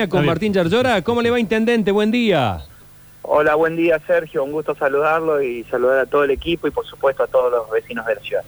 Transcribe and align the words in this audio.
línea 0.00 0.08
con. 0.08 0.26
Martín 0.26 0.52
Yarlora. 0.52 1.02
¿Cómo 1.02 1.22
le 1.22 1.30
va, 1.30 1.38
intendente? 1.38 1.92
Buen 1.92 2.10
día. 2.10 2.62
Hola, 3.22 3.54
buen 3.54 3.76
día 3.76 4.00
Sergio, 4.06 4.42
un 4.42 4.50
gusto 4.52 4.74
saludarlo 4.74 5.42
y 5.42 5.62
saludar 5.64 5.98
a 6.00 6.06
todo 6.06 6.24
el 6.24 6.30
equipo 6.30 6.66
y 6.66 6.70
por 6.70 6.86
supuesto 6.86 7.22
a 7.22 7.26
todos 7.26 7.52
los 7.52 7.70
vecinos 7.70 8.06
de 8.06 8.14
la 8.14 8.20
ciudad. 8.22 8.42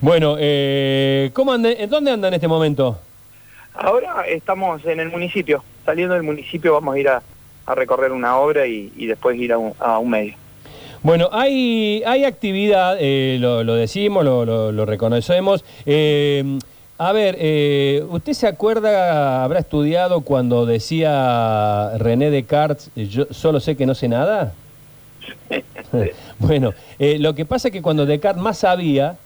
Bueno, 0.00 0.36
eh, 0.38 1.30
¿cómo 1.34 1.52
anda, 1.52 1.70
¿en 1.70 1.90
dónde 1.90 2.10
anda 2.10 2.28
en 2.28 2.34
este 2.34 2.48
momento? 2.48 2.98
Ahora 3.74 4.26
estamos 4.26 4.84
en 4.86 4.98
el 5.00 5.10
municipio, 5.10 5.62
saliendo 5.84 6.14
del 6.14 6.22
municipio 6.22 6.72
vamos 6.72 6.94
a 6.94 6.98
ir 6.98 7.08
a, 7.08 7.22
a 7.66 7.74
recorrer 7.74 8.12
una 8.12 8.38
obra 8.38 8.66
y, 8.66 8.90
y 8.96 9.06
después 9.06 9.36
ir 9.36 9.52
a 9.52 9.58
un, 9.58 9.74
a 9.78 9.98
un 9.98 10.08
medio. 10.10 10.34
Bueno, 11.02 11.28
hay, 11.30 12.02
hay 12.06 12.24
actividad, 12.24 12.96
eh, 12.98 13.36
lo, 13.38 13.62
lo 13.62 13.74
decimos, 13.74 14.24
lo, 14.24 14.46
lo- 14.46 14.72
lo 14.72 14.86
reconocemos. 14.86 15.64
Eh, 15.84 16.58
a 16.96 17.12
ver, 17.12 17.36
eh, 17.38 18.04
¿usted 18.08 18.34
se 18.34 18.46
acuerda, 18.46 19.42
habrá 19.42 19.58
estudiado 19.58 20.20
cuando 20.20 20.64
decía 20.64 21.90
René 21.98 22.30
Descartes, 22.30 22.90
eh, 22.94 23.06
yo 23.06 23.26
solo 23.30 23.58
sé 23.58 23.76
que 23.76 23.84
no 23.84 23.94
sé 23.94 24.08
nada? 24.08 24.52
bueno, 26.38 26.72
eh, 26.98 27.18
lo 27.18 27.34
que 27.34 27.44
pasa 27.44 27.68
es 27.68 27.72
que 27.72 27.82
cuando 27.82 28.06
Descartes 28.06 28.42
más 28.42 28.58
sabía, 28.58 29.16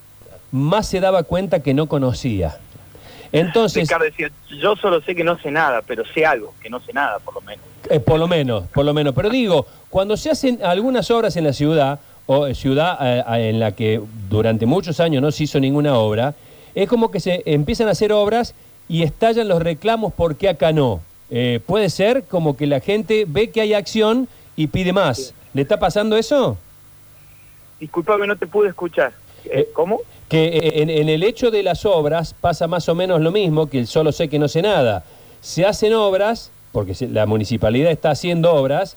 más 0.50 0.86
se 0.88 1.00
daba 1.00 1.24
cuenta 1.24 1.60
que 1.60 1.74
no 1.74 1.86
conocía. 1.86 2.56
Entonces, 3.32 3.82
Ricardo 3.82 4.06
decía, 4.06 4.30
yo 4.58 4.74
solo 4.76 5.02
sé 5.02 5.14
que 5.14 5.22
no 5.22 5.38
sé 5.38 5.50
nada, 5.50 5.82
pero 5.86 6.02
sé 6.14 6.24
algo, 6.24 6.54
que 6.62 6.70
no 6.70 6.80
sé 6.80 6.94
nada 6.94 7.18
por 7.18 7.34
lo 7.34 7.42
menos. 7.42 7.64
Eh, 7.90 8.00
por 8.00 8.18
lo 8.18 8.26
menos, 8.26 8.64
por 8.68 8.86
lo 8.86 8.94
menos. 8.94 9.14
Pero 9.14 9.28
digo, 9.28 9.66
cuando 9.90 10.16
se 10.16 10.30
hacen 10.30 10.60
algunas 10.62 11.10
obras 11.10 11.36
en 11.36 11.44
la 11.44 11.52
ciudad, 11.52 12.00
o 12.24 12.46
eh, 12.46 12.54
ciudad 12.54 12.96
en 13.38 13.60
la 13.60 13.72
que 13.72 14.00
durante 14.30 14.64
muchos 14.64 15.00
años 15.00 15.20
no 15.20 15.30
se 15.30 15.44
hizo 15.44 15.60
ninguna 15.60 15.94
obra, 15.94 16.34
es 16.82 16.88
como 16.88 17.10
que 17.10 17.18
se 17.18 17.42
empiezan 17.44 17.88
a 17.88 17.90
hacer 17.90 18.12
obras 18.12 18.54
y 18.88 19.02
estallan 19.02 19.48
los 19.48 19.60
reclamos 19.60 20.12
porque 20.14 20.48
acá 20.48 20.72
no. 20.72 21.00
Eh, 21.28 21.60
puede 21.66 21.90
ser 21.90 22.22
como 22.22 22.56
que 22.56 22.68
la 22.68 22.78
gente 22.78 23.24
ve 23.26 23.50
que 23.50 23.60
hay 23.60 23.74
acción 23.74 24.28
y 24.54 24.68
pide 24.68 24.92
más. 24.92 25.34
¿Le 25.54 25.62
está 25.62 25.80
pasando 25.80 26.16
eso? 26.16 26.56
Disculpame, 27.80 28.28
no 28.28 28.36
te 28.36 28.46
pude 28.46 28.68
escuchar. 28.68 29.12
Eh, 29.44 29.50
Eh, 29.60 29.68
¿Cómo? 29.72 30.00
Que 30.28 30.46
eh, 30.46 30.82
en, 30.82 30.90
en 30.90 31.08
el 31.08 31.24
hecho 31.24 31.50
de 31.50 31.64
las 31.64 31.84
obras 31.84 32.34
pasa 32.34 32.68
más 32.68 32.88
o 32.88 32.94
menos 32.94 33.20
lo 33.20 33.32
mismo 33.32 33.66
que 33.66 33.80
el 33.80 33.88
solo 33.88 34.12
sé 34.12 34.28
que 34.28 34.38
no 34.38 34.46
sé 34.46 34.62
nada. 34.62 35.04
Se 35.40 35.66
hacen 35.66 35.94
obras, 35.94 36.52
porque 36.70 36.94
la 37.10 37.26
municipalidad 37.26 37.90
está 37.90 38.10
haciendo 38.10 38.54
obras, 38.54 38.96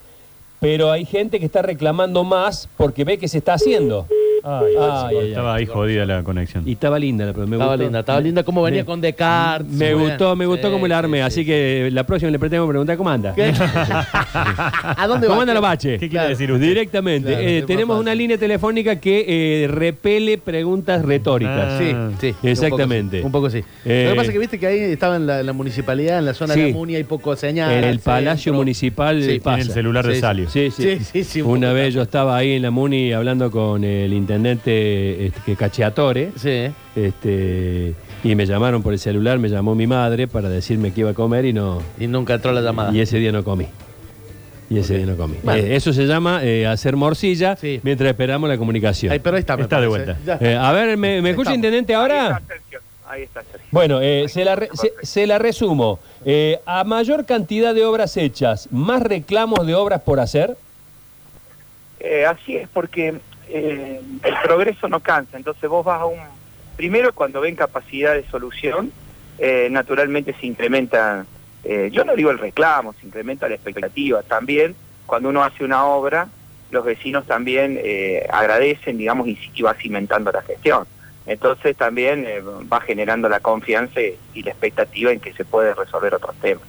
pero 0.59 0.91
hay 0.91 1.05
gente 1.05 1.39
que 1.39 1.45
está 1.47 1.63
reclamando 1.63 2.23
más 2.23 2.69
porque 2.77 3.05
ve 3.05 3.17
que 3.17 3.27
se 3.27 3.39
está 3.39 3.53
haciendo. 3.53 4.07
Ay, 4.43 4.73
Ay, 4.79 5.17
ay, 5.19 5.27
estaba 5.29 5.55
ahí 5.55 5.65
jodida 5.65 6.05
la 6.05 6.23
conexión. 6.23 6.67
Y 6.67 6.73
estaba 6.73 6.97
linda 6.99 7.25
la 7.25 7.33
me 7.33 7.43
Estaba 7.43 7.65
gustó. 7.71 7.83
linda, 7.83 7.99
estaba 7.99 8.19
linda 8.21 8.43
como 8.43 8.61
venía 8.63 8.81
Me- 8.81 8.85
con 8.85 9.01
Descartes. 9.01 9.71
Me 9.71 9.93
gustó, 9.93 10.35
me 10.35 10.45
gustó 10.45 10.67
Sí, 10.67 10.73
como 10.73 10.87
la 10.87 10.97
armé, 10.99 11.17
sí, 11.19 11.21
así 11.23 11.39
sí. 11.41 11.45
que 11.45 11.89
la 11.91 12.03
próxima 12.05 12.31
le 12.31 12.39
pretendo 12.39 12.67
preguntar 12.67 12.97
cómo 12.97 13.09
anda. 13.09 13.33
¿Qué? 13.35 13.51
¿A 14.33 15.05
dónde 15.07 15.27
¿Cómo 15.27 15.37
va? 15.37 15.43
anda 15.43 15.53
la 15.53 15.59
bache? 15.59 15.97
¿Qué 15.97 16.09
quiere 16.09 16.29
decir 16.29 16.51
usted? 16.51 16.65
Directamente. 16.67 17.29
Claro, 17.31 17.47
Eh, 17.47 17.63
tenemos 17.67 17.99
una 17.99 18.13
línea 18.15 18.37
telefónica 18.37 18.95
que 18.97 19.25
eh, 19.63 19.67
repele 19.67 20.37
preguntas 20.37 21.03
retóricas. 21.03 21.79
Ah. 21.81 22.09
Sí, 22.19 22.33
sí. 22.41 22.47
Exactamente. 22.47 23.21
Un 23.21 23.31
poco 23.31 23.49
sí. 23.49 23.57
Un 23.57 23.63
poco 23.63 23.71
sí. 23.85 23.89
Eh, 23.89 24.03
Lo 24.05 24.11
que 24.11 24.15
pasa 24.17 24.27
es 24.27 24.33
que 24.33 24.39
viste 24.39 24.59
que 24.59 24.67
ahí 24.67 24.79
estaba 24.79 25.15
en 25.15 25.27
la, 25.27 25.39
en 25.39 25.45
la 25.45 25.53
municipalidad, 25.53 26.19
en 26.19 26.25
la 26.25 26.33
zona 26.33 26.53
Sí. 26.53 26.61
de 26.61 26.67
la 26.71 26.73
Muni, 26.73 26.95
hay 26.95 27.03
poco 27.03 27.35
señal. 27.35 27.71
En 27.71 27.83
el. 27.83 27.99
Palacio 27.99 28.53
Municipal 28.53 29.21
Sí, 29.23 29.39
pasa. 29.39 29.57
Tiene 29.57 29.69
el 29.69 29.73
celular 29.73 30.07
de 30.07 30.19
Salio. 30.19 30.49
Sí, 30.49 30.71
sí. 30.71 30.83
Sí, 30.83 30.99
sí, 31.03 31.23
sí, 31.23 31.41
un 31.41 31.57
Una 31.57 31.71
vez 31.73 31.93
yo 31.93 32.01
estaba 32.01 32.35
ahí 32.35 32.53
en 32.53 32.61
la 32.63 32.71
Muni 32.71 33.13
hablando 33.13 33.51
con 33.51 33.83
el 33.83 34.11
intendente 34.11 34.30
este, 34.45 35.31
que 35.45 35.55
Cacheatore, 35.55 36.31
Sí. 36.37 36.71
este, 36.95 37.93
y 38.23 38.35
me 38.35 38.45
llamaron 38.45 38.81
por 38.83 38.93
el 38.93 38.99
celular, 38.99 39.39
me 39.39 39.49
llamó 39.49 39.75
mi 39.75 39.87
madre 39.87 40.27
para 40.27 40.49
decirme 40.49 40.91
que 40.93 41.01
iba 41.01 41.11
a 41.11 41.13
comer 41.13 41.45
y 41.45 41.53
no, 41.53 41.81
Y 41.99 42.07
nunca 42.07 42.35
entró 42.35 42.51
la 42.51 42.61
llamada. 42.61 42.91
y 42.93 43.01
ese 43.01 43.17
día 43.17 43.31
no 43.31 43.43
comí. 43.43 43.67
Y 44.69 44.77
ese 44.79 44.95
día 44.97 45.05
no 45.05 45.17
comí. 45.17 45.35
Bueno. 45.43 45.61
Eh, 45.61 45.75
eso 45.75 45.91
se 45.91 46.05
llama 46.05 46.39
eh, 46.43 46.65
hacer 46.65 46.95
morcilla 46.95 47.57
Sí. 47.57 47.81
mientras 47.83 48.09
esperamos 48.09 48.47
la 48.49 48.57
comunicación. 48.57 49.11
Ay, 49.11 49.19
pero 49.19 49.35
ahí 49.35 49.41
está. 49.41 49.57
me 49.57 49.63
Está 49.63 49.81
de 49.81 49.87
vuelta. 49.87 50.17
Ya 50.25 50.33
está. 50.35 50.45
Eh, 50.49 50.55
a 50.55 50.71
ver, 50.71 50.95
¿me, 50.97 51.21
me 51.21 51.31
escucha 51.31 51.53
intendente 51.53 51.93
Ahí 51.93 52.01
ahora? 52.01 52.27
está 52.39 52.41
Sergio. 52.47 52.79
Ahí 53.09 53.23
está 53.23 53.41
Sergio. 53.51 53.67
Bueno, 53.71 53.99
eh, 54.01 54.27
se, 54.29 54.45
la 54.45 54.55
re- 54.55 54.69
se, 54.73 54.93
se 55.01 55.27
la 55.27 55.39
resumo. 55.39 55.99
Eh, 56.23 56.59
a 56.65 56.85
mayor 56.85 57.25
cantidad 57.25 57.75
de 57.75 57.83
obras 57.83 58.15
hechas, 58.15 58.69
¿más 58.71 59.01
reclamos 59.01 59.67
de 59.67 59.75
obras 59.75 59.99
por 60.03 60.21
hacer? 60.21 60.55
Eh, 61.99 62.25
así 62.25 62.55
es, 62.55 62.69
porque 62.69 63.15
eh, 63.53 64.01
el 64.23 64.35
progreso 64.43 64.87
no 64.87 64.99
cansa. 64.99 65.37
Entonces 65.37 65.69
vos 65.69 65.85
vas 65.85 66.01
a 66.01 66.05
un... 66.05 66.19
Primero, 66.75 67.13
cuando 67.13 67.41
ven 67.41 67.55
capacidad 67.55 68.13
de 68.13 68.23
solución, 68.29 68.91
eh, 69.37 69.67
naturalmente 69.71 70.33
se 70.39 70.47
incrementa, 70.47 71.25
eh, 71.63 71.89
yo 71.91 72.03
no 72.05 72.15
digo 72.15 72.31
el 72.31 72.39
reclamo, 72.39 72.93
se 72.93 73.05
incrementa 73.05 73.47
la 73.47 73.55
expectativa. 73.55 74.23
También, 74.23 74.75
cuando 75.05 75.29
uno 75.29 75.43
hace 75.43 75.63
una 75.63 75.85
obra, 75.85 76.27
los 76.71 76.85
vecinos 76.85 77.27
también 77.27 77.79
agradecen, 78.29 78.97
digamos, 78.97 79.27
y, 79.27 79.37
y 79.53 79.61
va 79.61 79.73
cimentando 79.73 80.31
la 80.31 80.41
gestión. 80.41 80.85
Entonces 81.25 81.75
también 81.75 82.25
va 82.71 82.79
generando 82.79 83.27
la 83.27 83.41
confianza 83.41 83.99
y, 83.99 84.41
la 84.41 84.51
expectativa 84.51 85.11
en 85.11 85.19
que 85.19 85.33
se 85.33 85.43
puede 85.43 85.73
resolver 85.73 86.15
otros 86.15 86.35
temas. 86.37 86.63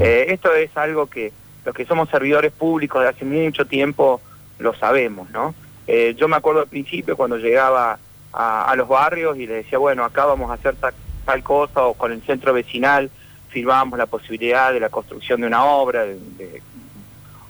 Esto 0.00 0.54
es 0.54 0.74
algo 0.76 1.06
que 1.06 1.32
los 1.64 1.74
que 1.74 1.84
somos 1.84 2.08
servidores 2.08 2.50
públicos 2.50 3.02
de 3.02 3.08
hace 3.08 3.24
mucho 3.24 3.66
tiempo 3.66 4.20
lo 4.58 4.74
sabemos, 4.74 5.30
¿no? 5.30 5.54
Eh, 5.86 6.14
yo 6.16 6.28
me 6.28 6.36
acuerdo 6.36 6.60
al 6.60 6.68
principio 6.68 7.16
cuando 7.16 7.36
llegaba 7.36 7.98
a, 8.32 8.74
los 8.76 8.88
barrios 8.88 9.36
y 9.36 9.46
le 9.46 9.54
decía, 9.54 9.78
bueno, 9.78 10.04
acá 10.04 10.24
vamos 10.24 10.50
a 10.50 10.54
hacer 10.54 10.74
ta- 10.76 10.92
tal 11.26 11.42
cosa, 11.42 11.82
o 11.86 11.94
con 11.94 12.12
el 12.12 12.22
centro 12.22 12.52
vecinal 12.52 13.10
firmábamos 13.48 13.98
la 13.98 14.06
posibilidad 14.06 14.72
de 14.72 14.80
la 14.80 14.88
construcción 14.88 15.42
de 15.42 15.46
una 15.46 15.64
obra, 15.64 16.04
de, 16.06 16.14
de 16.38 16.62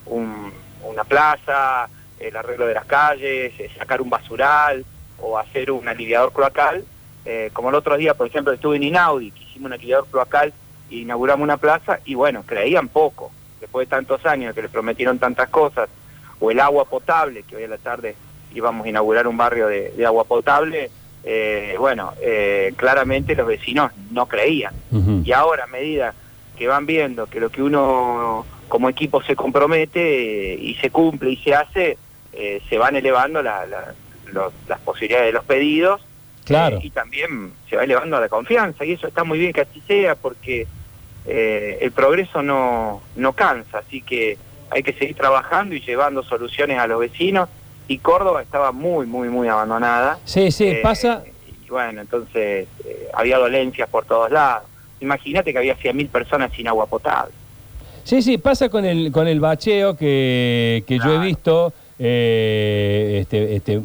un- 0.06 0.52
una 0.84 1.04
plaza, 1.04 1.88
el 2.18 2.36
arreglo 2.36 2.66
de 2.66 2.74
las 2.74 2.84
calles, 2.86 3.52
eh, 3.58 3.70
sacar 3.78 4.00
un 4.00 4.10
basural 4.10 4.84
o 5.20 5.38
hacer 5.38 5.70
un 5.70 5.86
aliviador 5.88 6.32
cloacal. 6.32 6.84
Eh, 7.24 7.50
como 7.52 7.68
el 7.68 7.76
otro 7.76 7.96
día, 7.96 8.14
por 8.14 8.26
ejemplo, 8.26 8.52
estuve 8.52 8.76
en 8.76 8.82
Inaudi, 8.84 9.30
que 9.30 9.44
hicimos 9.44 9.66
un 9.66 9.72
aliviador 9.74 10.06
cloacal 10.10 10.52
e 10.90 10.96
inauguramos 10.96 11.44
una 11.44 11.56
plaza 11.56 12.00
y 12.04 12.14
bueno, 12.16 12.42
creían 12.44 12.88
poco, 12.88 13.30
después 13.60 13.86
de 13.86 13.90
tantos 13.90 14.26
años 14.26 14.54
que 14.54 14.62
les 14.62 14.70
prometieron 14.70 15.20
tantas 15.20 15.48
cosas, 15.48 15.88
o 16.42 16.50
el 16.50 16.58
agua 16.58 16.84
potable, 16.86 17.44
que 17.44 17.54
hoy 17.54 17.64
a 17.64 17.68
la 17.68 17.78
tarde 17.78 18.16
íbamos 18.52 18.84
a 18.84 18.88
inaugurar 18.88 19.28
un 19.28 19.36
barrio 19.36 19.68
de, 19.68 19.90
de 19.92 20.04
agua 20.04 20.24
potable, 20.24 20.90
eh, 21.22 21.76
bueno, 21.78 22.12
eh, 22.20 22.72
claramente 22.76 23.36
los 23.36 23.46
vecinos 23.46 23.92
no 24.10 24.26
creían. 24.26 24.74
Y 25.24 25.30
ahora, 25.30 25.64
a 25.64 25.66
medida 25.68 26.14
que 26.58 26.66
van 26.66 26.84
viendo 26.84 27.26
que 27.26 27.38
lo 27.38 27.48
que 27.50 27.62
uno 27.62 28.44
como 28.68 28.88
equipo 28.88 29.22
se 29.22 29.36
compromete 29.36 30.00
eh, 30.54 30.58
y 30.60 30.74
se 30.74 30.90
cumple 30.90 31.30
y 31.30 31.36
se 31.36 31.54
hace, 31.54 31.96
eh, 32.32 32.60
se 32.68 32.76
van 32.76 32.96
elevando 32.96 33.40
la- 33.40 33.64
la- 33.66 33.94
los- 34.32 34.52
las 34.68 34.80
posibilidades 34.80 35.26
de 35.28 35.32
los 35.32 35.44
pedidos 35.44 36.00
Claro. 36.44 36.80
y 36.82 36.90
también 36.90 37.52
se 37.70 37.76
va 37.76 37.84
elevando 37.84 38.18
la 38.18 38.28
confianza 38.28 38.84
y 38.84 38.92
eso 38.92 39.06
está 39.06 39.22
muy 39.22 39.38
bien 39.38 39.52
que 39.52 39.60
así 39.60 39.80
sea 39.86 40.16
porque 40.16 40.66
eh, 41.24 41.78
el 41.82 41.92
progreso 41.92 42.42
no, 42.42 43.00
no 43.14 43.32
cansa, 43.32 43.78
así 43.78 44.02
que 44.02 44.36
hay 44.70 44.82
que 44.82 44.92
seguir 44.92 45.16
trabajando 45.16 45.74
y 45.74 45.80
llevando 45.80 46.22
soluciones 46.22 46.78
a 46.78 46.86
los 46.86 47.00
vecinos 47.00 47.48
y 47.88 47.98
Córdoba 47.98 48.42
estaba 48.42 48.72
muy, 48.72 49.06
muy, 49.06 49.28
muy 49.28 49.48
abandonada. 49.48 50.18
Sí, 50.24 50.50
sí, 50.50 50.68
Eh, 50.68 50.80
pasa. 50.82 51.22
Y 51.66 51.68
bueno, 51.68 52.00
entonces 52.00 52.66
eh, 52.84 53.08
había 53.14 53.38
dolencias 53.38 53.88
por 53.88 54.04
todos 54.04 54.30
lados. 54.30 54.64
Imagínate 55.00 55.52
que 55.52 55.58
había 55.58 55.76
100.000 55.76 56.08
personas 56.08 56.52
sin 56.54 56.68
agua 56.68 56.86
potable. 56.86 57.32
Sí, 58.04 58.22
sí, 58.22 58.38
pasa 58.38 58.68
con 58.68 58.84
el, 58.84 59.12
con 59.12 59.28
el 59.28 59.40
bacheo 59.40 59.96
que, 59.96 60.84
que 60.86 60.98
yo 60.98 61.14
he 61.14 61.18
visto. 61.18 61.72
Eh, 62.04 63.18
este, 63.20 63.54
este, 63.54 63.80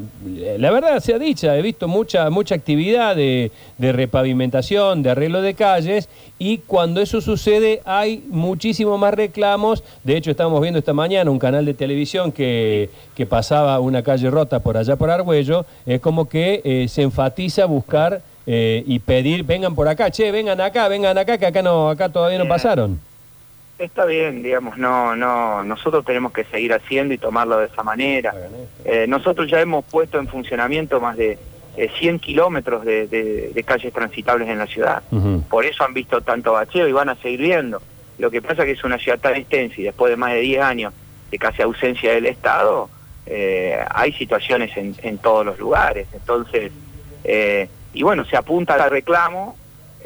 la 0.58 0.72
verdad 0.72 1.00
sea 1.02 1.20
dicha, 1.20 1.56
he 1.56 1.62
visto 1.62 1.88
mucha, 1.88 2.32
mucha 2.32 2.56
actividad 2.56 3.16
de, 3.16 3.52
de 3.78 3.92
repavimentación, 3.92 5.04
de 5.04 5.12
arreglo 5.12 5.44
de 5.44 5.54
calles, 5.54 6.10
y 6.40 6.58
cuando 6.58 7.00
eso 7.00 7.22
sucede 7.22 7.82
hay 7.86 8.24
muchísimo 8.30 8.98
más 8.98 9.14
reclamos. 9.14 9.84
De 10.04 10.18
hecho, 10.18 10.32
estamos 10.32 10.60
viendo 10.62 10.80
esta 10.80 10.94
mañana 10.94 11.30
un 11.30 11.38
canal 11.38 11.64
de 11.64 11.76
televisión 11.76 12.32
que, 12.32 12.90
que 13.16 13.28
pasaba 13.28 13.80
una 13.80 14.02
calle 14.02 14.32
rota 14.32 14.62
por 14.62 14.78
allá 14.78 14.96
por 14.96 15.12
Argüello, 15.12 15.68
es 15.86 16.02
como 16.02 16.28
que 16.28 16.62
eh, 16.64 16.88
se 16.88 17.04
enfatiza 17.04 17.66
buscar 17.66 18.24
eh, 18.48 18.84
y 18.88 18.98
pedir, 18.98 19.44
vengan 19.44 19.76
por 19.76 19.88
acá, 19.88 20.10
che, 20.10 20.32
vengan 20.32 20.60
acá, 20.60 20.88
vengan 20.88 21.20
acá, 21.20 21.38
que 21.38 21.46
acá 21.46 21.62
no, 21.62 21.90
acá 21.90 22.10
todavía 22.10 22.40
no 22.40 22.46
Bien. 22.46 22.56
pasaron. 22.56 23.07
Está 23.80 24.06
bien, 24.06 24.42
digamos, 24.42 24.78
no, 24.78 25.16
no, 25.16 25.64
nosotros 25.64 26.04
tenemos 26.04 26.32
que 26.34 26.44
seguir 26.46 26.74
haciendo 26.74 27.14
y 27.14 27.20
tomarlo 27.20 27.60
de 27.60 27.68
esa 27.68 27.84
manera. 27.84 28.34
Eh, 28.86 29.06
nosotros 29.08 29.50
ya 29.50 29.62
hemos 29.62 29.86
puesto 29.86 30.18
en 30.18 30.28
funcionamiento 30.28 31.00
más 31.00 31.16
de 31.16 31.38
eh, 31.78 31.90
100 32.00 32.18
kilómetros 32.20 32.84
de, 32.84 33.08
de- 33.08 33.52
de 33.54 33.64
calles 33.64 33.94
transitables 33.94 34.50
en 34.50 34.58
la 34.58 34.66
ciudad. 34.66 35.04
Por 35.48 35.64
eso 35.66 35.84
han 35.84 35.94
visto 35.94 36.22
tanto 36.22 36.54
bacheo 36.54 36.88
y 36.88 36.92
van 36.92 37.10
a 37.10 37.16
seguir 37.18 37.40
viendo. 37.42 37.80
Lo 38.18 38.32
que 38.32 38.42
pasa 38.42 38.64
es 38.64 38.66
que 38.66 38.72
es 38.72 38.84
una 38.84 38.98
ciudad 38.98 39.20
tan 39.20 39.36
extensa 39.36 39.76
y 39.80 39.84
después 39.84 40.10
de 40.10 40.18
más 40.18 40.34
de 40.34 40.40
10 40.40 40.62
años 40.64 40.94
de 41.30 41.38
casi 41.38 41.62
ausencia 41.62 42.14
del 42.14 42.26
Estado, 42.26 42.90
eh, 43.28 43.78
hay 43.92 44.12
situaciones 44.14 44.76
en, 44.76 44.96
en 45.04 45.20
todos 45.20 45.46
los 45.46 45.60
lugares. 45.60 46.08
Entonces, 46.14 46.72
eh, 47.24 47.70
y 47.94 48.02
bueno, 48.02 48.26
se 48.26 48.38
apunta 48.38 48.74
al 48.74 48.90
reclamo 48.90 49.56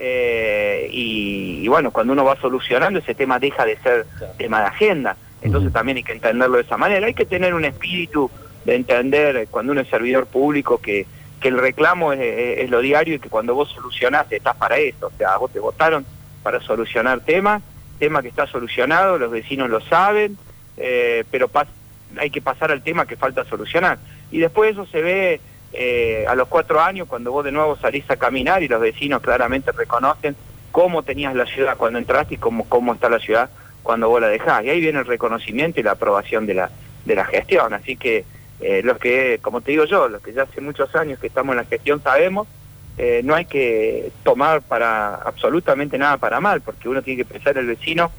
eh, 0.04 0.90
y, 0.92 1.60
y 1.64 1.68
bueno, 1.68 1.92
cuando 1.92 2.14
uno 2.14 2.26
va 2.26 2.36
solucionando 2.42 2.98
ese 3.00 3.14
tema 3.14 3.38
deja 3.38 3.66
de 3.66 3.78
ser 3.78 4.06
Claro. 4.18 4.34
tema 4.38 4.60
de 4.62 4.66
agenda. 4.68 5.16
Entonces 5.44 5.72
también 5.72 5.98
hay 5.98 6.04
que 6.04 6.14
entenderlo 6.14 6.58
de 6.58 6.64
esa 6.64 6.78
manera. 6.78 7.06
Hay 7.06 7.14
que 7.14 7.26
tener 7.26 7.54
un 7.54 7.66
espíritu 7.66 8.30
de 8.66 8.76
entender 8.76 9.36
eh, 9.38 9.48
cuando 9.50 9.72
uno 9.74 9.82
es 9.82 9.88
servidor 9.90 10.26
público 10.26 10.80
que, 10.80 11.06
que 11.40 11.48
el 11.50 11.58
reclamo 11.60 12.14
es, 12.14 12.20
es- 12.20 12.60
es 12.66 12.70
lo 12.72 12.80
diario 12.82 13.16
y 13.16 13.20
que 13.20 13.30
cuando 13.30 13.54
vos 13.56 13.70
solucionás 13.70 14.32
estás 14.32 14.56
para 14.56 14.78
eso. 14.78 15.08
O 15.08 15.12
sea, 15.18 15.38
vos 15.38 15.52
te 15.52 15.60
votaron 15.60 16.04
para 16.44 16.60
solucionar 16.62 17.20
temas, 17.22 17.62
tema 18.00 18.22
que 18.24 18.28
está 18.30 18.48
solucionado, 18.48 19.20
los 19.20 19.30
vecinos 19.32 19.70
lo 19.70 19.82
saben, 19.82 20.36
eh, 20.78 21.24
pero 21.30 21.48
pas- 21.48 21.68
hay 22.18 22.30
que 22.32 22.42
pasar 22.42 22.72
al 22.72 22.82
tema 22.82 23.06
que 23.06 23.16
falta 23.16 23.46
solucionar. 23.46 24.00
Y 24.32 24.40
después 24.40 24.72
eso 24.72 24.86
se 24.88 25.02
ve 25.02 25.42
eh, 25.74 26.26
a 26.28 26.36
los 26.36 26.48
cuatro 26.48 26.82
años 26.82 27.08
cuando 27.08 27.32
vos 27.32 27.46
de 27.46 27.52
nuevo 27.52 27.78
salís 27.78 28.10
a 28.10 28.18
caminar 28.18 28.62
y 28.64 28.68
los 28.68 28.82
vecinos 28.82 29.22
claramente 29.22 29.72
reconocen 29.72 30.36
cómo 30.72 31.04
tenías 31.04 31.36
la 31.36 31.46
ciudad 31.46 31.78
cuando 31.78 32.00
entraste 32.00 32.36
y 32.36 32.38
cómo, 32.38 32.68
cómo 32.68 32.94
está 32.94 33.10
la 33.10 33.20
ciudad 33.20 33.50
cuando 33.84 34.10
vos 34.10 34.22
la 34.22 34.28
dejás. 34.28 34.64
Y 34.64 34.70
ahí 34.70 34.80
viene 34.80 35.00
el 35.00 35.06
reconocimiento 35.06 35.80
y 35.80 35.84
la 35.84 35.92
aprobación 35.92 36.46
de 36.46 36.56
la, 36.56 36.70
de 37.06 37.16
la 37.16 37.26
gestión. 37.26 37.74
Así 37.74 37.96
que 37.96 38.26
eh, 38.60 38.82
los 38.84 38.98
que, 38.98 39.40
como 39.42 39.62
te 39.62 39.72
digo 39.72 39.86
yo, 39.86 40.08
los 40.08 40.22
que 40.22 40.34
ya 40.34 40.44
hace 40.44 40.62
muchos 40.62 40.94
años 40.96 41.20
que 41.20 41.28
estamos 41.28 41.54
en 41.54 41.58
la 41.58 41.66
gestión 41.66 42.02
sabemos, 42.02 42.48
eh, 42.98 43.22
no 43.24 43.34
hay 43.34 43.46
que 43.46 44.12
tomar 44.24 44.62
para 44.62 45.16
absolutamente 45.16 45.98
nada 45.98 46.18
para 46.18 46.40
mal, 46.40 46.62
porque 46.62 46.90
uno 46.90 47.02
tiene 47.02 47.24
que 47.24 47.34
pensar 47.34 47.58
el 47.58 47.66
vecino 47.66 48.12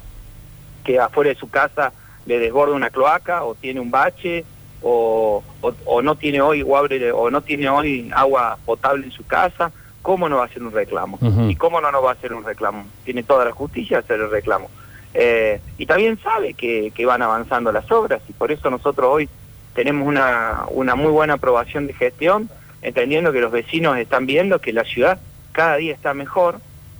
que 0.83 0.99
afuera 0.99 1.29
de 1.29 1.35
su 1.35 1.49
casa 1.49 1.93
le 2.25 2.39
desborda 2.39 2.73
una 2.73 2.89
cloaca 2.89 3.43
o 3.43 3.55
tiene 3.55 3.79
un 3.79 3.91
bache 3.91 4.43
o, 4.83 5.43
o- 5.61 5.73
o 5.85 6.01
no 6.01 6.15
tiene 6.15 6.41
hoy 6.41 6.61
o, 6.61 6.75
abre, 6.77 7.11
o 7.11 7.31
no 7.31 7.41
tiene 7.41 7.69
hoy 7.69 8.11
agua 8.13 8.57
potable 8.65 9.05
en 9.05 9.11
su 9.11 9.25
casa, 9.25 9.71
¿cómo 10.01 10.27
no 10.29 10.37
va 10.37 10.43
a 10.43 10.45
hacer 10.47 10.61
un 10.61 10.71
reclamo? 10.73 11.17
¿Y 11.49 11.55
cómo 11.55 11.79
no 11.81 11.91
nos 11.91 12.03
va 12.03 12.09
a 12.09 12.13
hacer 12.13 12.33
un 12.33 12.43
reclamo? 12.43 12.85
Tiene 13.05 13.23
toda 13.23 13.45
la 13.45 13.51
justicia 13.51 13.99
hacer 13.99 14.19
el 14.19 14.29
reclamo. 14.29 14.69
Eh, 15.13 15.61
y 15.77 15.85
también 15.85 16.19
sabe 16.21 16.53
que, 16.53 16.91
que 16.95 17.05
van 17.05 17.21
avanzando 17.21 17.71
las 17.71 17.89
obras 17.91 18.21
y 18.27 18.33
por 18.33 18.51
eso 18.51 18.69
nosotros 18.69 19.07
hoy 19.11 19.29
tenemos 19.75 20.07
una, 20.07 20.63
una 20.69 20.95
muy 20.95 21.11
buena 21.11 21.35
aprobación 21.35 21.87
de 21.87 21.93
gestión, 21.93 22.49
entendiendo 22.81 23.31
que 23.31 23.39
los 23.39 23.51
vecinos 23.51 23.97
están 23.97 24.25
viendo 24.25 24.59
que 24.59 24.73
la 24.73 24.83
ciudad 24.83 25.19
cada 25.51 25.77
día 25.77 25.93
está 25.93 26.13
mejor 26.13 26.59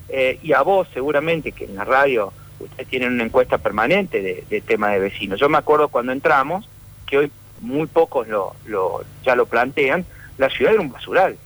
eh, 0.10 0.40
y 0.44 0.54
a 0.54 0.62
vos 0.62 0.88
seguramente 0.94 1.52
que 1.52 1.66
en 1.66 1.76
la 1.76 1.84
radio 1.86 2.32
ustedes 2.60 2.88
tienen 2.88 3.14
una 3.14 3.24
encuesta 3.24 3.58
permanente 3.58 4.22
de, 4.22 4.44
de 4.50 4.62
tema 4.62 4.90
de 4.90 5.00
vecinos. 5.00 5.40
Yo 5.40 5.50
me 5.50 5.58
acuerdo 5.58 5.88
cuando 5.90 6.12
entramos, 6.12 6.70
que 7.08 7.18
hoy 7.18 7.32
muy 7.64 7.88
pocos 7.88 8.28
lo, 8.28 8.54
lo- 8.66 9.04
ya 9.26 9.36
lo 9.36 9.46
plantean, 9.46 10.06
la 10.38 10.50
ciudad 10.50 10.74
era 10.74 10.82
un 10.82 10.92
basural. 10.92 11.38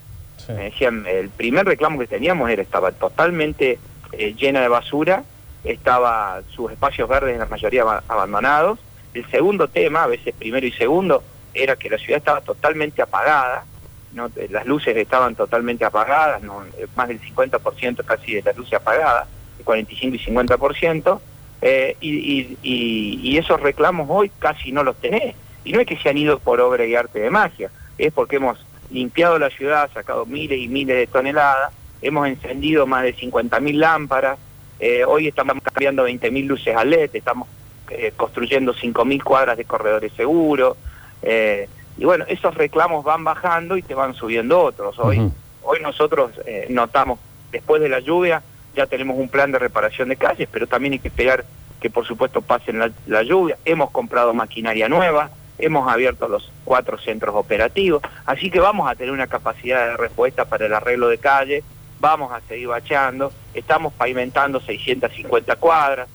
Sí. 0.45 0.51
Me 0.53 0.65
decían, 0.65 1.05
el 1.07 1.29
primer 1.29 1.65
reclamo 1.65 1.99
que 1.99 2.07
teníamos 2.07 2.49
era 2.49 2.61
estaba 2.61 2.91
totalmente 2.91 3.79
eh, 4.13 4.33
llena 4.37 4.61
de 4.61 4.67
basura, 4.67 5.23
estaba 5.63 6.41
sus 6.49 6.71
espacios 6.71 7.09
verdes 7.09 7.33
en 7.33 7.39
la 7.39 7.45
mayoría 7.45 7.81
aba- 7.81 8.03
abandonados. 8.07 8.79
El 9.13 9.25
segundo 9.29 9.67
tema, 9.67 10.03
a 10.03 10.07
veces 10.07 10.33
primero 10.37 10.65
y 10.65 10.71
segundo, 10.71 11.23
era 11.53 11.75
que 11.75 11.89
la 11.89 11.97
ciudad 11.97 12.19
estaba 12.19 12.41
totalmente 12.41 13.01
apagada, 13.01 13.65
¿no? 14.13 14.29
Las 14.49 14.65
luces 14.65 14.95
estaban 14.95 15.35
totalmente 15.35 15.85
apagadas, 15.85 16.41
¿no? 16.43 16.63
Más 16.95 17.07
del 17.07 17.19
50% 17.21 18.03
casi 18.05 18.35
de 18.35 18.43
las 18.43 18.55
luces 18.55 18.73
apagadas, 18.73 19.27
el 19.59 19.65
45 19.65 20.15
y 20.15 20.19
50%, 20.19 21.19
eh, 21.61 21.97
y, 21.99 22.09
y, 22.39 22.57
y, 22.61 23.19
y 23.31 23.37
esos 23.37 23.59
reclamos 23.59 24.07
hoy 24.09 24.31
casi 24.39 24.71
no 24.71 24.83
los 24.83 24.95
tenés. 24.97 25.35
Y 25.67 25.73
no 25.73 25.81
es 25.81 25.85
que 25.85 25.97
se 25.97 26.07
han 26.07 26.17
ido 26.17 26.39
por 26.39 26.61
obra 26.61 26.85
y 26.85 26.95
arte 26.95 27.19
de 27.19 27.29
magia, 27.29 27.69
es 27.97 28.13
porque 28.13 28.37
hemos 28.37 28.57
limpiado 28.89 29.37
la 29.37 29.49
ciudad, 29.49 29.89
sacado 29.93 30.25
miles 30.25 30.57
y 30.59 30.69
miles 30.69 30.95
de 30.95 31.07
toneladas, 31.07 31.73
hemos 32.01 32.25
encendido 32.25 32.87
más 32.87 33.03
de 33.03 33.13
50.000 33.13 33.73
lámparas, 33.75 34.39
eh, 34.79 35.03
hoy 35.03 35.27
estamos 35.27 35.57
cambiando 35.61 36.07
20.000 36.07 36.45
luces 36.47 36.73
a 36.73 36.85
LED, 36.85 37.09
estamos 37.11 37.49
eh, 37.89 38.13
construyendo 38.15 38.73
5.000 38.73 39.21
cuadras 39.21 39.57
de 39.57 39.65
corredores 39.65 40.13
seguros, 40.13 40.77
eh, 41.21 41.67
y 41.97 42.05
bueno, 42.05 42.23
esos 42.29 42.55
reclamos 42.55 43.03
van 43.03 43.25
bajando 43.25 43.75
y 43.75 43.81
te 43.81 43.93
van 43.93 44.13
subiendo 44.13 44.61
otros. 44.61 44.97
Hoy, 44.99 45.29
hoy 45.63 45.79
nosotros 45.81 46.31
eh, 46.45 46.67
notamos, 46.69 47.19
después 47.51 47.81
de 47.81 47.89
la 47.89 47.99
lluvia, 47.99 48.41
ya 48.73 48.85
tenemos 48.85 49.17
un 49.17 49.27
plan 49.27 49.51
de 49.51 49.59
reparación 49.59 50.07
de 50.07 50.15
calles, 50.15 50.47
pero 50.49 50.65
también 50.65 50.93
hay 50.93 50.99
que 50.99 51.09
esperar 51.09 51.43
que 51.81 51.89
por 51.89 52.07
supuesto 52.07 52.41
pasen 52.41 52.79
la, 52.79 52.89
la 53.05 53.21
lluvia. 53.23 53.57
Hemos 53.65 53.91
comprado 53.91 54.33
maquinaria 54.33 54.87
nueva, 54.87 55.29
hemos 55.59 55.91
abierto 55.91 56.27
los 56.27 56.51
cuatro 56.65 56.97
centros 56.97 57.35
operativos, 57.35 58.01
así 58.25 58.49
que 58.49 58.59
vamos 58.59 58.89
a 58.89 58.95
tener 58.95 59.11
una 59.11 59.27
capacidad 59.27 59.87
de 59.87 59.97
respuesta 59.97 60.45
para 60.45 60.65
el 60.65 60.73
arreglo 60.73 61.07
de 61.07 61.17
calles, 61.17 61.63
vamos 61.99 62.31
a 62.31 62.41
seguir 62.47 62.67
bacheando, 62.67 63.31
estamos 63.53 63.93
pavimentando 63.93 64.59
650 64.59 65.55
cuadras, 65.55 66.07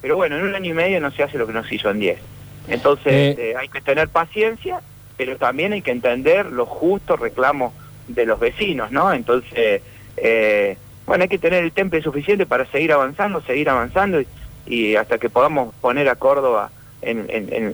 pero 0.00 0.16
bueno, 0.16 0.36
en 0.36 0.44
un 0.44 0.54
año 0.54 0.70
y 0.70 0.74
medio 0.74 1.00
no 1.00 1.10
se 1.10 1.22
hace 1.22 1.36
lo 1.38 1.46
que 1.46 1.52
nos 1.52 1.70
hizo 1.70 1.90
en 1.90 2.00
10. 2.00 2.18
Entonces 2.68 3.12
Eh. 3.12 3.50
eh, 3.50 3.54
hay 3.58 3.68
que 3.68 3.80
tener 3.80 4.08
paciencia, 4.08 4.80
pero 5.16 5.36
también 5.36 5.72
hay 5.72 5.82
que 5.82 5.90
entender 5.90 6.46
los 6.46 6.68
justos 6.68 7.20
reclamos 7.20 7.72
de 8.08 8.24
los 8.26 8.38
vecinos, 8.38 8.90
¿no? 8.92 9.12
Entonces, 9.12 9.82
eh, 10.16 10.76
bueno, 11.06 11.22
hay 11.22 11.28
que 11.28 11.38
tener 11.38 11.64
el 11.64 11.72
temple 11.72 12.02
suficiente 12.02 12.46
para 12.46 12.66
seguir 12.66 12.92
avanzando, 12.92 13.40
seguir 13.42 13.68
avanzando 13.68 14.20
y, 14.20 14.26
y 14.66 14.96
hasta 14.96 15.18
que 15.18 15.28
podamos 15.30 15.74
poner 15.80 16.08
a 16.08 16.16
Córdoba 16.16 16.70
en, 17.02 17.26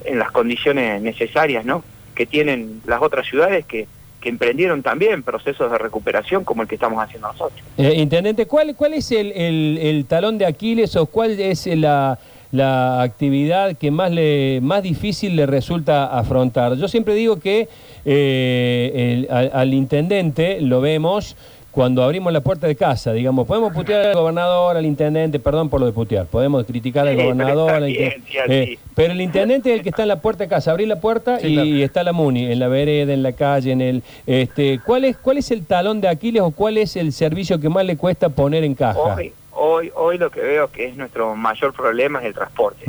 en- 0.05 0.19
las 0.19 0.31
condiciones 0.31 1.01
necesarias, 1.03 1.65
¿no? 1.65 1.83
Que 2.15 2.27
tienen 2.27 2.81
las 2.87 3.01
otras 3.03 3.27
ciudades 3.27 3.65
que, 3.67 3.87
que 4.21 4.29
emprendieron 4.29 4.83
también 4.83 5.23
procesos 5.23 5.71
de 5.73 5.79
recuperación 5.79 6.45
como 6.45 6.63
el 6.63 6.69
que 6.69 6.75
estamos 6.77 7.03
haciendo 7.03 7.29
nosotros. 7.29 7.61
Eh, 7.79 7.95
intendente, 7.97 8.47
¿cuál, 8.47 8.75
cuál 8.77 8.95
es 8.95 9.11
el, 9.13 9.33
el- 9.33 9.79
el 9.81 10.05
talón 10.07 10.39
de 10.39 10.47
Aquiles 10.47 10.95
o 10.97 11.07
cuál 11.07 11.41
es 11.41 11.67
la, 11.67 12.19
la 12.53 13.03
actividad 13.03 13.77
que 13.77 13.91
más, 13.91 14.11
le, 14.13 14.61
más 14.63 14.83
difícil 14.83 15.35
le 15.37 15.47
resulta 15.47 16.07
afrontar? 16.17 16.77
Yo 16.77 16.87
siempre 16.89 17.15
digo 17.15 17.41
que 17.41 17.69
eh, 18.05 19.27
el- 19.29 19.51
al 19.53 19.75
intendente 19.75 20.61
lo 20.61 20.81
vemos 20.81 21.37
cuando 21.73 22.03
abrimos 22.05 22.33
la 22.35 22.43
puerta 22.43 22.67
de 22.67 22.77
casa, 22.77 23.15
digamos, 23.15 23.47
podemos 23.47 23.73
putear 23.73 24.09
al 24.09 24.15
gobernador, 24.15 24.77
al 24.77 24.85
intendente, 24.85 25.41
perdón 25.41 25.71
por 25.71 25.81
lo 25.81 25.87
de 25.87 25.93
putear, 25.93 26.27
podemos 26.27 26.65
criticar 26.67 27.09
al 27.09 27.15
Sí, 27.15 27.17
pero 27.17 27.31
gobernador, 27.31 27.71
al 27.71 27.85
bien, 27.87 28.23
sí, 28.29 28.37
eh, 28.47 28.79
pero 28.95 29.15
el 29.15 29.21
intendente 29.23 29.71
es 29.71 29.79
el 29.79 29.83
que 29.83 29.89
está 29.89 30.03
en 30.03 30.09
la 30.09 30.21
puerta 30.21 30.45
de 30.45 30.51
casa, 30.51 30.71
abrir 30.71 30.87
la 30.87 31.01
puerta 31.01 31.39
Sí, 31.41 31.47
y 31.49 31.55
claro. 31.55 31.85
está 31.85 32.03
la 32.03 32.13
MUNI, 32.13 32.53
en 32.53 32.59
la 32.59 32.69
vereda, 32.69 33.15
en 33.15 33.23
la 33.23 33.33
calle, 33.33 33.73
en 33.73 33.81
el... 33.81 34.03
Este, 34.27 34.81
¿cuál, 34.85 35.07
es, 35.07 35.17
¿Cuál 35.17 35.39
es 35.39 35.51
el 35.51 35.65
talón 35.65 36.03
de 36.03 36.09
Aquiles 36.09 36.43
o 36.43 36.51
cuál 36.51 36.77
es 36.77 36.95
el 36.97 37.11
servicio 37.11 37.59
que 37.59 37.71
más 37.71 37.87
le 37.87 37.97
cuesta 37.97 38.29
poner 38.29 38.65
en 38.65 38.75
caja? 38.75 38.99
Hoy, 39.01 39.33
hoy, 39.53 39.91
hoy 39.95 40.19
lo 40.19 40.31
que 40.31 40.41
veo 40.43 40.71
que 40.71 40.85
es 40.85 40.97
nuestro 40.97 41.35
mayor 41.37 41.73
problema 41.73 42.21
es 42.21 42.27
el 42.27 42.35
transporte. 42.35 42.85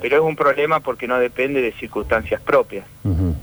Pero 0.00 0.16
es 0.16 0.22
un 0.22 0.34
problema 0.34 0.80
porque 0.80 1.06
no 1.06 1.20
depende 1.20 1.62
de 1.62 1.70
circunstancias 1.70 2.40
propias. 2.40 2.84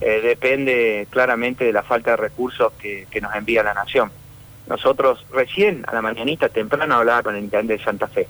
Eh, 0.02 0.20
depende 0.22 1.08
claramente 1.10 1.64
de 1.64 1.72
la 1.72 1.82
falta 1.84 2.12
de 2.12 2.18
recursos 2.18 2.74
que, 2.74 3.08
que 3.10 3.22
nos 3.22 3.34
envía 3.36 3.64
la 3.64 3.74
nación. 3.74 4.12
Nosotros 4.72 5.26
recién, 5.34 5.84
a 5.86 5.94
la 5.94 6.02
mañanita 6.02 6.48
temprano, 6.48 6.96
hablaba 6.96 7.24
con 7.24 7.36
el 7.36 7.44
intendente 7.44 7.78
de 7.78 7.84
Santa 7.84 8.08
Fe, 8.08 8.26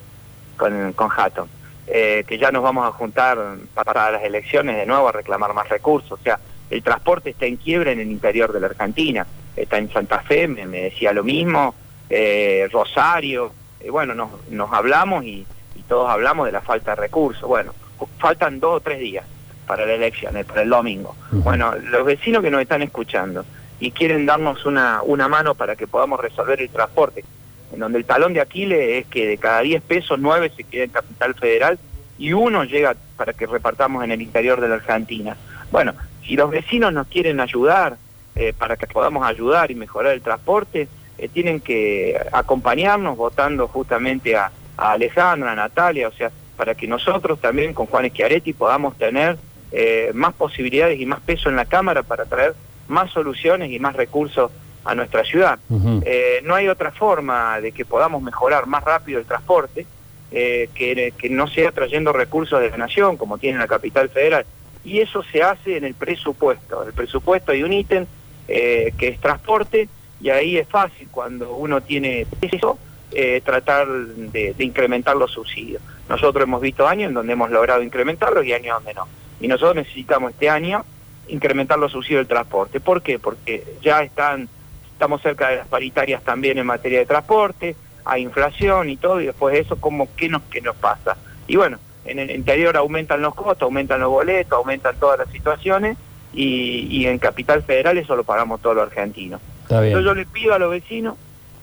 con, 0.57 0.91
con 0.93 1.11
Hatton, 1.15 1.47
eh, 1.85 2.23
que 2.27 2.39
ya 2.39 2.51
nos 2.51 2.63
vamos 2.63 2.87
a 2.87 2.91
juntar 2.93 3.37
para 3.75 4.09
las 4.09 4.23
elecciones 4.23 4.75
de 4.75 4.87
nuevo 4.87 5.07
a 5.07 5.11
reclamar 5.11 5.53
más 5.53 5.69
recursos. 5.69 6.13
O 6.13 6.23
sea, 6.23 6.39
el 6.71 6.81
transporte 6.81 7.29
está 7.29 7.45
en 7.45 7.57
quiebra 7.57 7.91
en 7.91 7.99
el 7.99 8.09
interior 8.09 8.51
de 8.51 8.59
la 8.59 8.67
Argentina. 8.67 9.27
Está 9.55 9.77
en 9.77 9.93
Santa 9.93 10.21
Fe, 10.21 10.47
me, 10.47 10.65
me 10.65 10.81
decía 10.81 11.13
lo 11.13 11.23
mismo, 11.23 11.75
eh, 12.09 12.67
Rosario. 12.71 13.51
Eh, 13.79 13.91
bueno, 13.91 14.15
nos, 14.15 14.31
nos 14.49 14.73
hablamos 14.73 15.23
y, 15.23 15.45
y 15.75 15.81
todos 15.87 16.09
hablamos 16.09 16.47
de 16.47 16.53
la 16.53 16.61
falta 16.61 16.95
de 16.95 17.01
recursos. 17.01 17.47
Bueno, 17.47 17.71
faltan 18.17 18.59
dos 18.59 18.77
o 18.77 18.79
tres 18.79 18.97
días 18.97 19.25
para 19.67 19.85
la 19.85 19.93
elección, 19.93 20.35
eh, 20.37 20.43
para 20.43 20.63
el 20.63 20.69
domingo. 20.71 21.15
Bueno, 21.29 21.75
los 21.75 22.03
vecinos 22.03 22.41
que 22.41 22.49
nos 22.49 22.63
están 22.63 22.81
escuchando 22.81 23.45
y 23.81 23.91
quieren 23.91 24.27
darnos 24.27 24.65
una, 24.65 25.01
una 25.03 25.27
mano 25.27 25.55
para 25.55 25.75
que 25.75 25.87
podamos 25.87 26.19
resolver 26.19 26.61
el 26.61 26.69
transporte, 26.69 27.25
en 27.73 27.79
donde 27.79 27.97
el 27.97 28.05
talón 28.05 28.31
de 28.31 28.39
Aquiles 28.39 29.03
es 29.03 29.07
que 29.07 29.27
de 29.27 29.37
cada 29.39 29.61
10 29.61 29.81
pesos, 29.81 30.19
9 30.19 30.51
se 30.55 30.63
queda 30.63 30.83
en 30.83 30.91
Capital 30.91 31.33
Federal 31.33 31.79
y 32.19 32.31
uno 32.33 32.63
llega 32.63 32.95
para 33.17 33.33
que 33.33 33.47
repartamos 33.47 34.03
en 34.03 34.11
el 34.11 34.21
interior 34.21 34.61
de 34.61 34.69
la 34.69 34.75
Argentina. 34.75 35.35
Bueno, 35.71 35.95
si 36.23 36.35
los 36.35 36.51
vecinos 36.51 36.93
nos 36.93 37.07
quieren 37.07 37.39
ayudar 37.39 37.97
eh, 38.35 38.53
para 38.55 38.77
que 38.77 38.85
podamos 38.85 39.25
ayudar 39.25 39.71
y 39.71 39.75
mejorar 39.75 40.13
el 40.13 40.21
transporte, 40.21 40.87
eh, 41.17 41.27
tienen 41.27 41.59
que 41.59 42.21
acompañarnos 42.31 43.17
votando 43.17 43.67
justamente 43.67 44.35
a, 44.35 44.51
a 44.77 44.91
Alejandra, 44.91 45.53
a 45.53 45.55
Natalia, 45.55 46.07
o 46.07 46.11
sea, 46.11 46.31
para 46.55 46.75
que 46.75 46.87
nosotros 46.87 47.41
también 47.41 47.73
con 47.73 47.87
Juan 47.87 48.07
Schiaretti 48.07 48.53
podamos 48.53 48.95
tener 48.95 49.39
eh, 49.71 50.11
más 50.13 50.35
posibilidades 50.35 50.99
y 50.99 51.07
más 51.07 51.21
peso 51.21 51.49
en 51.49 51.55
la 51.55 51.65
Cámara 51.65 52.03
para 52.03 52.25
traer 52.25 52.53
más 52.91 53.11
soluciones 53.11 53.71
y 53.71 53.79
más 53.79 53.95
recursos 53.95 54.51
a 54.83 54.95
nuestra 54.95 55.23
ciudad. 55.23 55.59
Eh, 56.05 56.41
no 56.43 56.55
hay 56.55 56.67
otra 56.67 56.91
forma 56.91 57.59
de 57.59 57.71
que 57.71 57.85
podamos 57.85 58.21
mejorar 58.21 58.67
más 58.67 58.83
rápido 58.83 59.19
el 59.19 59.25
transporte 59.25 59.85
eh, 60.31 60.69
que, 60.73 61.13
que 61.17 61.29
no 61.29 61.47
sea 61.47 61.71
trayendo 61.71 62.13
recursos 62.13 62.59
de 62.59 62.69
la 62.69 62.77
nación, 62.77 63.17
como 63.17 63.37
tiene 63.37 63.59
la 63.59 63.67
capital 63.67 64.09
federal. 64.09 64.45
Y 64.83 64.99
eso 64.99 65.23
se 65.23 65.43
hace 65.43 65.77
en 65.77 65.83
el 65.83 65.93
presupuesto. 65.93 66.83
El 66.83 66.93
presupuesto 66.93 67.51
hay 67.51 67.63
un 67.63 67.73
ítem 67.73 68.05
eh, 68.47 68.93
que 68.97 69.09
es 69.09 69.19
transporte 69.19 69.87
y 70.19 70.29
ahí 70.29 70.57
es 70.57 70.67
fácil, 70.67 71.07
cuando 71.11 71.53
uno 71.55 71.81
tiene 71.81 72.25
eso, 72.41 72.79
eh, 73.11 73.41
tratar 73.43 73.87
de, 73.87 74.53
de 74.53 74.63
incrementar 74.63 75.15
los 75.15 75.31
subsidios. 75.31 75.81
Nosotros 76.09 76.43
hemos 76.43 76.61
visto 76.61 76.87
años 76.87 77.09
en 77.09 77.13
donde 77.13 77.33
hemos 77.33 77.51
logrado 77.51 77.83
incrementarlos 77.83 78.45
y 78.45 78.53
años 78.53 78.77
donde 78.77 78.93
no. 78.93 79.07
Y 79.39 79.47
nosotros 79.47 79.75
necesitamos 79.75 80.31
este 80.31 80.49
año 80.49 80.85
incrementar 81.31 81.79
los 81.79 81.91
subsidios 81.91 82.19
del 82.19 82.27
transporte. 82.27 82.79
¿Por 82.79 83.01
qué? 83.01 83.17
Porque 83.17 83.63
ya 83.81 84.03
están, 84.03 84.47
estamos 84.91 85.21
cerca 85.21 85.49
de 85.49 85.57
las 85.57 85.67
paritarias 85.67 86.21
también 86.23 86.57
en 86.57 86.65
materia 86.65 86.99
de 86.99 87.05
transporte, 87.05 87.75
hay 88.05 88.21
inflación 88.23 88.89
y 88.89 88.97
todo, 88.97 89.21
y 89.21 89.25
después 89.25 89.53
de 89.53 89.61
eso, 89.61 89.75
¿cómo, 89.79 90.07
qué, 90.15 90.29
nos, 90.29 90.41
¿qué 90.43 90.61
nos 90.61 90.75
pasa? 90.75 91.17
Y 91.47 91.55
bueno, 91.55 91.79
en 92.05 92.19
el 92.19 92.31
interior 92.31 92.75
aumentan 92.77 93.21
los 93.21 93.33
costos, 93.35 93.63
aumentan 93.63 93.99
los 93.99 94.09
boletos, 94.09 94.53
aumentan 94.53 94.95
todas 94.99 95.19
las 95.19 95.29
situaciones, 95.29 95.97
y, 96.33 96.87
y 96.89 97.07
en 97.07 97.19
Capital 97.19 97.63
Federal 97.63 97.97
eso 97.97 98.15
lo 98.15 98.23
pagamos 98.23 98.61
todos 98.61 98.75
los 98.75 98.87
argentinos. 98.87 99.41
Entonces 99.63 100.03
yo 100.03 100.15
le 100.15 100.25
pido 100.25 100.53
a 100.53 100.59
los 100.59 100.71
vecinos, 100.71 101.15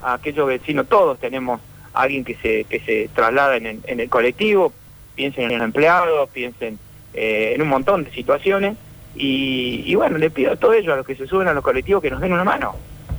a 0.03 0.15
aquellos 0.15 0.47
vecinos, 0.47 0.89
todos 0.89 1.19
tenemos 1.19 1.61
a 1.93 2.03
alguien 2.03 2.25
que 2.25 2.35
se, 2.37 2.65
que 2.65 2.81
se 2.81 3.09
traslada 3.15 3.57
en 3.57 3.67
el, 3.67 3.81
en 3.87 4.01
el 4.01 4.09
colectivo, 4.09 4.73
piensen 5.15 5.51
en 5.51 5.59
los 5.59 5.65
empleados, 5.65 6.31
piensen 6.31 6.79
eh, 7.15 7.53
en 7.55 7.63
un 7.63 7.69
montón 7.69 8.05
de 8.05 8.11
situaciones, 8.13 8.77
y, 9.19 9.83
y 9.87 9.95
bueno, 9.95 10.17
le 10.19 10.31
pido 10.31 10.53
a 10.53 10.57
todos 10.57 10.77
ellos, 10.77 10.93
a 10.93 10.97
los 10.97 11.07
que 11.07 11.17
se 11.17 11.27
suben 11.27 11.49
a 11.49 11.53
los 11.53 11.65
colectivos, 11.65 12.03
que 12.03 12.11
nos 12.11 12.21
den 12.21 12.33
una 12.33 12.45
mano, 12.45 12.75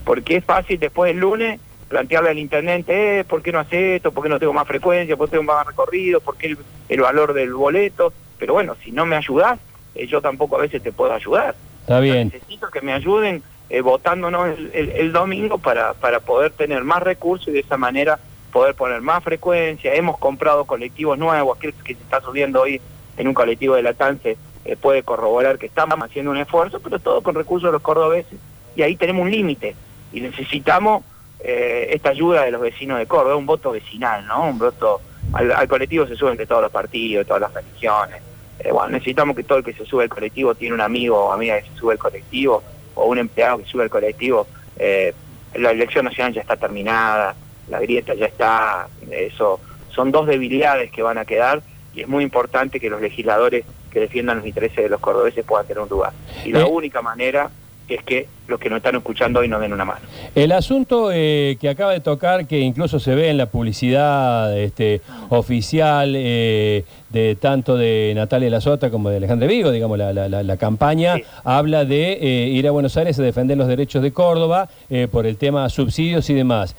porque 0.05 0.37
es 0.37 0.45
fácil 0.45 0.79
después 0.79 1.09
del 1.11 1.19
lunes 1.21 1.59
plantearle 1.87 2.29
al 2.29 2.37
intendente, 2.39 3.19
eh, 3.19 3.23
¿por 3.23 3.41
qué 3.41 3.51
no 3.51 3.59
hace 3.59 3.95
esto? 3.95 4.11
¿Por 4.11 4.23
qué 4.23 4.29
no 4.29 4.37
tengo 4.39 4.53
más 4.53 4.67
frecuencia? 4.67 5.17
¿Por 5.17 5.27
qué 5.27 5.37
tengo 5.37 5.51
más 5.51 5.65
recorrido? 5.65 6.19
¿Por 6.21 6.37
qué 6.37 6.47
el, 6.47 6.57
el 6.87 7.01
valor 7.01 7.33
del 7.33 7.53
boleto? 7.53 8.13
Pero 8.37 8.53
bueno, 8.53 8.75
si 8.83 8.91
no 8.91 9.05
me 9.07 9.15
ayudas, 9.15 9.59
eh, 9.95 10.05
yo 10.07 10.21
tampoco 10.21 10.55
a 10.57 10.61
veces 10.61 10.83
te 10.83 10.91
puedo 10.91 11.11
ayudar. 11.13 11.55
Está 11.81 11.99
bien. 11.99 12.29
Necesito 12.31 12.69
que 12.69 12.81
me 12.81 12.93
ayuden 12.93 13.41
eh, 13.71 13.81
votándonos 13.81 14.47
el, 14.49 14.71
el- 14.73 14.91
el 14.91 15.11
domingo 15.11 15.57
para, 15.57 15.93
para 15.95 16.19
poder 16.19 16.51
tener 16.51 16.83
más 16.83 17.01
recursos 17.01 17.47
y 17.47 17.51
de 17.53 17.59
esa 17.61 17.77
manera 17.77 18.19
poder 18.53 18.75
poner 18.75 19.01
más 19.01 19.23
frecuencia. 19.23 19.93
Hemos 19.95 20.17
comprado 20.19 20.65
colectivos 20.65 21.17
nuevos, 21.17 21.57
aquel 21.57 21.73
que 21.83 21.95
se 21.95 22.01
está 22.01 22.21
subiendo 22.21 22.61
hoy 22.61 22.79
en 23.17 23.27
un 23.27 23.33
colectivo 23.33 23.75
de 23.75 23.81
la 23.83 23.93
TANCE 23.93 24.37
eh, 24.65 24.75
puede 24.75 25.03
corroborar 25.03 25.57
que 25.57 25.65
estamos 25.65 25.99
haciendo 25.99 26.31
un 26.31 26.37
esfuerzo, 26.37 26.79
pero 26.79 26.99
todo 26.99 27.21
con 27.21 27.35
recursos 27.35 27.67
de 27.67 27.73
los 27.73 27.81
cordobeses. 27.81 28.39
Y 28.75 28.81
ahí 28.81 28.95
tenemos 28.95 29.23
un 29.23 29.31
límite 29.31 29.75
y 30.11 30.21
necesitamos 30.21 31.03
eh, 31.39 31.87
esta 31.91 32.09
ayuda 32.09 32.43
de 32.43 32.51
los 32.51 32.61
vecinos 32.61 32.99
de 32.99 33.05
Córdoba, 33.05 33.35
un 33.35 33.45
voto 33.45 33.71
vecinal, 33.71 34.25
¿no? 34.27 34.49
Un 34.49 34.59
voto 34.59 35.01
al, 35.33 35.51
al 35.51 35.67
colectivo 35.67 36.05
se 36.07 36.15
suben 36.15 36.37
de 36.37 36.45
todos 36.45 36.61
los 36.61 36.71
partidos, 36.71 37.25
de 37.25 37.25
todas 37.25 37.41
las 37.41 37.53
religiones. 37.53 38.21
Eh, 38.59 38.71
bueno, 38.71 38.89
necesitamos 38.89 39.35
que 39.35 39.43
todo 39.43 39.59
el 39.59 39.63
que 39.63 39.73
se 39.73 39.85
sube 39.85 40.03
al 40.03 40.09
colectivo 40.09 40.53
tiene 40.53 40.75
un 40.75 40.81
amigo 40.81 41.17
o 41.17 41.31
amiga 41.31 41.61
que 41.61 41.69
se 41.69 41.75
sube 41.75 41.93
al 41.93 41.99
colectivo 41.99 42.61
o 42.95 43.05
un 43.05 43.17
empleado 43.17 43.59
que 43.59 43.65
sube 43.65 43.83
al 43.83 43.89
colectivo. 43.89 44.47
Eh, 44.77 45.13
la 45.55 45.71
elección 45.71 46.05
nacional 46.05 46.33
ya 46.33 46.41
está 46.41 46.57
terminada, 46.57 47.35
la 47.69 47.79
grieta 47.79 48.13
ya 48.13 48.25
está, 48.25 48.87
eso 49.09 49.59
son 49.89 50.11
dos 50.11 50.27
debilidades 50.27 50.91
que 50.91 51.01
van 51.01 51.17
a 51.17 51.25
quedar 51.25 51.61
y 51.93 52.01
es 52.01 52.07
muy 52.07 52.23
importante 52.23 52.79
que 52.79 52.89
los 52.89 53.01
legisladores 53.01 53.65
que 53.89 53.99
defiendan 53.99 54.37
los 54.37 54.45
intereses 54.47 54.77
de 54.77 54.89
los 54.89 54.99
cordobeses 54.99 55.43
puedan 55.45 55.65
tener 55.67 55.81
un 55.81 55.89
lugar. 55.89 56.11
Y 56.45 56.51
la 56.51 56.61
Eh. 56.61 56.65
única 56.69 57.01
manera 57.01 57.49
es 57.87 58.03
que 58.03 58.27
los 58.47 58.59
que 58.59 58.69
nos 58.69 58.77
están 58.77 58.95
escuchando 58.95 59.39
hoy 59.39 59.47
nos 59.47 59.61
den 59.61 59.73
una 59.73 59.83
mano. 59.83 60.01
El 60.35 60.51
asunto 60.51 61.09
eh, 61.11 61.57
que 61.59 61.69
acaba 61.69 61.91
de 61.91 61.99
tocar, 61.99 62.45
que 62.45 62.59
incluso 62.59 62.99
se 62.99 63.15
ve 63.15 63.29
en 63.29 63.37
la 63.37 63.47
publicidad 63.47 64.55
este, 64.59 65.01
oficial 65.29 66.13
eh, 66.15 66.83
de 67.09 67.35
tanto 67.35 67.77
de 67.77 68.13
Natalia 68.15 68.51
Lazota 68.51 68.91
como 68.91 69.09
de 69.09 69.17
Alejandro 69.17 69.47
Vigo, 69.47 69.71
digamos, 69.71 69.97
la, 69.97 70.13
la- 70.13 70.29
la- 70.43 70.57
campaña, 70.57 71.15
Sí. 71.15 71.23
habla 71.43 71.83
de 71.83 72.13
eh, 72.13 72.47
ir 72.49 72.67
a 72.67 72.71
Buenos 72.71 72.95
Aires 72.95 73.17
a 73.17 73.23
defender 73.23 73.57
los 73.57 73.67
derechos 73.67 74.03
de 74.03 74.11
Córdoba 74.11 74.69
por 75.11 75.25
el 75.25 75.37
tema 75.37 75.67
subsidios 75.69 76.29
y 76.29 76.35
demás. 76.35 76.75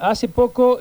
Hace 0.00 0.28
poco, 0.28 0.78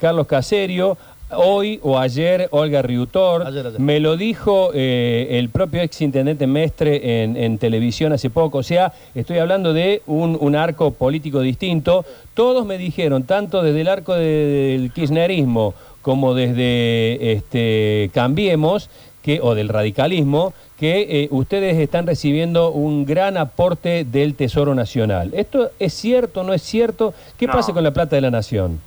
Carlos 0.00 0.26
Caserio, 0.26 0.96
hoy 1.30 1.80
o 1.82 1.98
ayer, 1.98 2.48
Olga 2.52 2.82
Riutor, 2.82 3.46
Ayer, 3.46 3.66
ayer. 3.66 3.80
me 3.80 4.00
lo 4.00 4.16
dijo 4.16 4.70
eh, 4.74 5.26
el 5.32 5.48
propio 5.48 5.82
ex 5.82 6.00
intendente 6.00 6.46
Mestre 6.46 7.22
en, 7.24 7.36
en 7.36 7.58
televisión 7.58 8.12
hace 8.12 8.30
poco. 8.30 8.58
O 8.58 8.62
sea, 8.62 8.92
estoy 9.14 9.38
hablando 9.38 9.72
de 9.72 10.02
un, 10.06 10.36
un 10.40 10.54
arco 10.56 10.92
político 10.92 11.40
distinto. 11.40 12.04
Todos 12.34 12.64
me 12.66 12.78
dijeron, 12.78 13.24
tanto 13.24 13.62
desde 13.62 13.80
el 13.80 13.88
arco 13.88 14.14
de- 14.14 14.78
del 14.78 14.92
kirchnerismo 14.92 15.74
como 16.02 16.34
desde 16.34 17.32
este, 17.32 18.10
Cambiemos, 18.14 18.88
que, 19.22 19.40
o 19.42 19.56
del 19.56 19.68
radicalismo, 19.68 20.54
que 20.78 21.22
eh, 21.24 21.28
ustedes 21.32 21.76
están 21.78 22.06
recibiendo 22.06 22.70
un 22.70 23.04
gran 23.04 23.36
aporte 23.36 24.04
del 24.04 24.34
Tesoro 24.36 24.74
Nacional. 24.76 25.30
¿Esto 25.34 25.70
es 25.80 25.94
cierto 25.94 26.42
o 26.42 26.44
no 26.44 26.54
es 26.54 26.62
cierto? 26.62 27.12
¿Qué 27.36 27.48
No. 27.48 27.54
pasa 27.54 27.72
con 27.72 27.82
la 27.82 27.90
plata 27.92 28.14
de 28.14 28.22
la 28.22 28.30
Nación? 28.30 28.78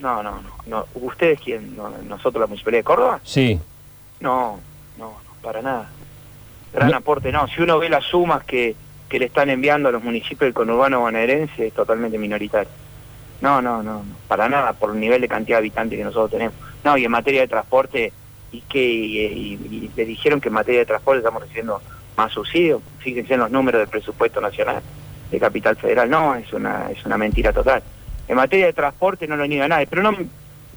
No, 0.00 0.22
no, 0.22 0.40
no. 0.40 0.50
no. 0.66 0.86
¿Ustedes 0.94 1.40
quién? 1.40 1.76
No, 1.76 1.90
¿Nosotros 2.06 2.40
la 2.40 2.46
Municipalidad 2.46 2.80
de 2.80 2.84
Córdoba? 2.84 3.20
Sí. 3.24 3.58
No, 4.20 4.58
no, 4.96 5.06
no, 5.06 5.16
para 5.42 5.62
nada. 5.62 5.88
Gran 6.72 6.90
No. 6.90 6.96
aporte, 6.98 7.32
no. 7.32 7.46
Si 7.48 7.60
uno 7.62 7.78
ve 7.78 7.88
las 7.88 8.04
sumas 8.04 8.44
que, 8.44 8.76
que 9.08 9.18
le 9.18 9.26
están 9.26 9.50
enviando 9.50 9.88
a 9.88 9.92
los 9.92 10.02
municipios 10.02 10.40
del 10.40 10.54
conurbano 10.54 11.00
bonaerense, 11.00 11.66
es 11.68 11.72
totalmente 11.74 12.18
minoritario. 12.18 12.68
No, 13.40 13.62
no, 13.62 13.82
no, 13.82 14.02
no, 14.04 14.04
para 14.26 14.48
nada, 14.48 14.72
por 14.72 14.90
el 14.92 15.00
nivel 15.00 15.20
de 15.20 15.28
cantidad 15.28 15.56
de 15.56 15.60
habitantes 15.60 15.96
que 15.98 16.04
nosotros 16.04 16.30
tenemos. 16.32 16.54
No, 16.84 16.96
y 16.96 17.04
en 17.04 17.10
materia 17.10 17.40
de 17.42 17.48
transporte, 17.48 18.12
y 18.50 18.60
que 18.62 18.82
y, 18.82 19.18
y- 19.18 19.52
y 19.54 19.90
le 19.96 20.04
dijeron 20.04 20.40
que 20.40 20.48
en 20.48 20.54
materia 20.54 20.80
de 20.80 20.86
transporte 20.86 21.18
estamos 21.18 21.42
recibiendo 21.42 21.80
más 22.16 22.32
subsidios. 22.32 22.82
Fíjense 22.98 23.34
en 23.34 23.40
los 23.40 23.50
números 23.50 23.80
del 23.80 23.88
presupuesto 23.88 24.40
nacional 24.40 24.80
de 25.30 25.38
Capital 25.38 25.76
Federal. 25.76 26.10
No, 26.10 26.34
es 26.34 26.52
una, 26.52 26.90
es 26.90 27.04
una 27.06 27.16
mentira 27.16 27.52
total. 27.52 27.82
En 28.28 28.36
materia 28.36 28.66
de 28.66 28.72
transporte 28.72 29.26
no 29.26 29.36
lo 29.36 29.46
niega 29.46 29.68
nadie, 29.68 29.86
pero 29.86 30.02
no 30.02 30.16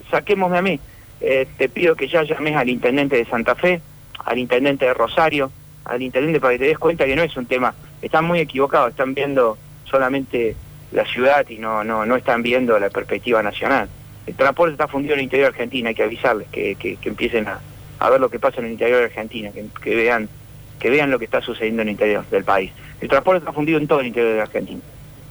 saquémosme 0.09 0.57
a 0.57 0.61
mí. 0.61 0.79
Eh, 1.19 1.47
te 1.57 1.69
pido 1.69 1.95
que 1.95 2.07
ya 2.07 2.23
llames 2.23 2.55
al 2.55 2.69
intendente 2.69 3.15
de 3.15 3.25
Santa 3.25 3.55
Fe, 3.55 3.81
al 4.25 4.37
intendente 4.39 4.85
de 4.85 4.93
Rosario, 4.93 5.51
al 5.85 6.01
intendente 6.01 6.39
para 6.39 6.53
que 6.53 6.59
te 6.59 6.65
des 6.65 6.79
cuenta 6.79 7.05
que 7.05 7.15
no 7.15 7.23
es 7.23 7.35
un 7.37 7.45
tema. 7.45 7.73
Están 8.01 8.25
muy 8.25 8.39
equivocados, 8.39 8.91
están 8.91 9.13
viendo 9.13 9.57
solamente 9.85 10.55
la 10.91 11.05
ciudad 11.05 11.47
y 11.49 11.57
no, 11.57 11.83
no, 11.83 12.05
no 12.05 12.15
están 12.15 12.41
viendo 12.41 12.79
la 12.79 12.89
perspectiva 12.89 13.43
nacional. 13.43 13.89
El 14.25 14.35
transporte 14.35 14.73
está 14.73 14.87
fundido 14.87 15.13
en 15.13 15.19
el 15.19 15.23
interior 15.25 15.51
de 15.51 15.55
Argentina, 15.55 15.89
hay 15.89 15.95
que 15.95 16.03
avisarles 16.03 16.47
que, 16.49 16.75
que, 16.75 16.97
empiecen 17.03 17.47
a, 17.47 17.59
a 17.99 18.09
ver 18.09 18.19
lo 18.19 18.29
que 18.29 18.39
pasa 18.39 18.59
en 18.59 18.65
el 18.65 18.71
interior 18.73 18.99
de 18.99 19.05
Argentina, 19.05 19.51
que, 19.51 19.65
que 19.81 19.95
vean 19.95 20.29
que 20.79 20.89
vean 20.89 21.11
lo 21.11 21.19
que 21.19 21.25
está 21.25 21.41
sucediendo 21.41 21.83
en 21.83 21.89
el 21.89 21.91
interior 21.91 22.25
del 22.31 22.43
país. 22.43 22.71
El 22.99 23.07
transporte 23.07 23.39
está 23.39 23.53
fundido 23.53 23.77
en 23.77 23.87
todo 23.87 23.99
el 23.99 24.07
interior 24.07 24.33
de 24.33 24.41
Argentina, 24.41 24.81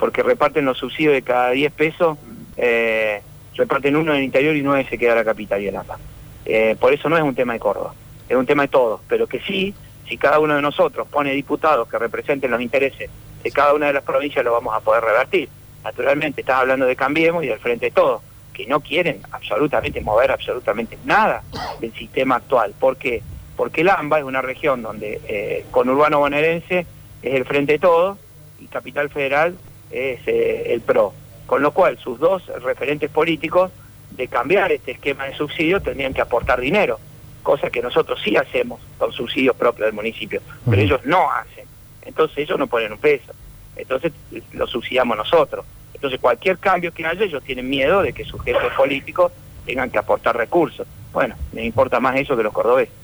porque 0.01 0.23
reparten 0.23 0.65
los 0.65 0.79
subsidios 0.79 1.13
de 1.13 1.21
cada 1.21 1.51
10 1.51 1.73
pesos, 1.75 2.17
eh, 2.57 3.21
reparten 3.55 3.95
uno 3.95 4.13
en 4.13 4.19
el 4.19 4.25
interior 4.25 4.57
y 4.57 4.63
nueve 4.63 4.87
se 4.89 4.97
queda 4.97 5.15
la 5.15 5.25
capital 5.25 5.61
y 5.63 5.69
en 5.69 5.75
La 5.75 5.83
Paz. 5.83 6.01
Eh, 6.47 6.75
por 6.81 6.95
eso 6.95 7.11
no 7.11 7.19
es 7.19 7.23
un 7.23 7.35
tema 7.35 7.53
de 7.53 7.59
Córdoba, 7.59 7.95
es 8.27 8.35
un 8.35 8.47
tema 8.47 8.63
de 8.63 8.69
todos, 8.69 9.03
pero 9.07 9.27
que 9.27 9.41
sí, 9.41 9.75
si 10.09 10.17
cada 10.17 10.41
uno 10.41 10.57
de 10.57 10.63
nosotros 10.63 11.07
pone 11.07 11.33
diputados 11.33 11.87
que 11.87 11.99
representen 11.99 12.51
los 12.51 12.63
intereses 12.63 13.11
de 13.43 13.51
cada 13.51 13.75
una 13.75 13.89
de 13.89 13.93
las 13.93 14.03
provincias, 14.03 14.43
lo 14.43 14.53
vamos 14.53 14.75
a 14.75 14.81
poder 14.81 15.05
revertir. 15.05 15.51
Naturalmente, 15.85 16.41
estás 16.41 16.61
hablando 16.61 16.87
de 16.87 16.97
Cambiemos 16.97 17.45
y 17.45 17.49
del 17.49 17.59
Frente 17.59 17.87
de 17.87 17.93
Todos, 17.93 18.23
que 18.55 18.67
no 18.67 18.81
quieren 18.81 19.21
absolutamente 19.33 20.01
mover 20.01 20.31
absolutamente 20.31 20.97
nada 21.05 21.43
del 21.79 21.93
sistema 21.93 22.37
actual. 22.37 22.75
¿Por 22.81 22.97
qué? 22.97 23.23
Porque 23.55 23.83
el 23.83 23.89
es 23.89 24.25
una 24.25 24.41
región 24.41 24.81
donde 24.81 25.21
eh, 25.29 25.67
conurbano 25.71 26.21
bonaerense 26.21 26.87
es 27.23 27.35
el 27.35 27.45
Frente 27.45 27.75
de 27.75 27.79
Todos 27.79 28.19
y 28.59 28.67
Capital 28.67 29.11
Federal 29.11 29.55
es 29.91 30.21
eh, 30.27 30.73
el 30.73 30.81
PRO. 30.81 31.13
Con 31.47 31.63
lo 31.63 31.73
cual, 31.73 31.99
sus 31.99 32.19
dos 32.19 32.47
referentes 32.63 33.11
políticos 33.11 33.73
de 34.11 34.29
cambiar 34.29 34.73
este 34.73 34.93
esquema 34.93 35.25
de 35.25 35.35
subsidios 35.35 35.83
tendrían 35.83 36.15
que 36.15 36.21
aportar 36.21 36.61
dinero, 36.61 36.99
cosa 37.43 37.71
que 37.71 37.83
nosotros 37.83 38.21
sí 38.23 38.37
hacemos 38.37 38.81
con 38.99 39.13
subsidios 39.13 39.57
propios 39.57 39.87
del 39.87 39.95
municipio, 39.95 40.41
pero 40.69 40.83
ellos 40.83 41.01
no 41.05 41.31
hacen. 41.31 41.65
Entonces 42.03 42.39
ellos 42.39 42.59
no 42.59 42.67
ponen 42.67 42.93
un 42.93 42.99
peso. 42.99 43.33
Entonces 43.77 44.13
lo 44.53 44.67
subsidiamos 44.67 45.17
nosotros. 45.17 45.65
Entonces 45.95 46.21
cualquier 46.21 46.59
cambio 46.59 46.93
que 46.93 47.05
haya, 47.07 47.25
ellos 47.25 47.43
tienen 47.43 47.69
miedo 47.69 48.03
de 48.03 48.13
que 48.13 48.25
sus 48.25 48.43
jefes 48.43 48.73
políticos 48.77 49.33
tengan 49.65 49.91
que 49.91 49.99
aportar 49.99 50.37
recursos. 50.37 50.87
Bueno, 51.13 51.35
me 51.53 51.65
importa 51.65 52.01
más 52.01 52.17
eso 52.17 52.37
que 52.37 52.43
los 52.43 52.53
cordobeses. 52.53 52.95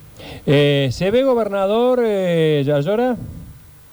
Eh, 0.47 0.89
¿Se 0.93 1.11
ve 1.11 1.23
gobernador 1.23 2.01
eh, 2.03 2.63
Yayora? 2.65 3.17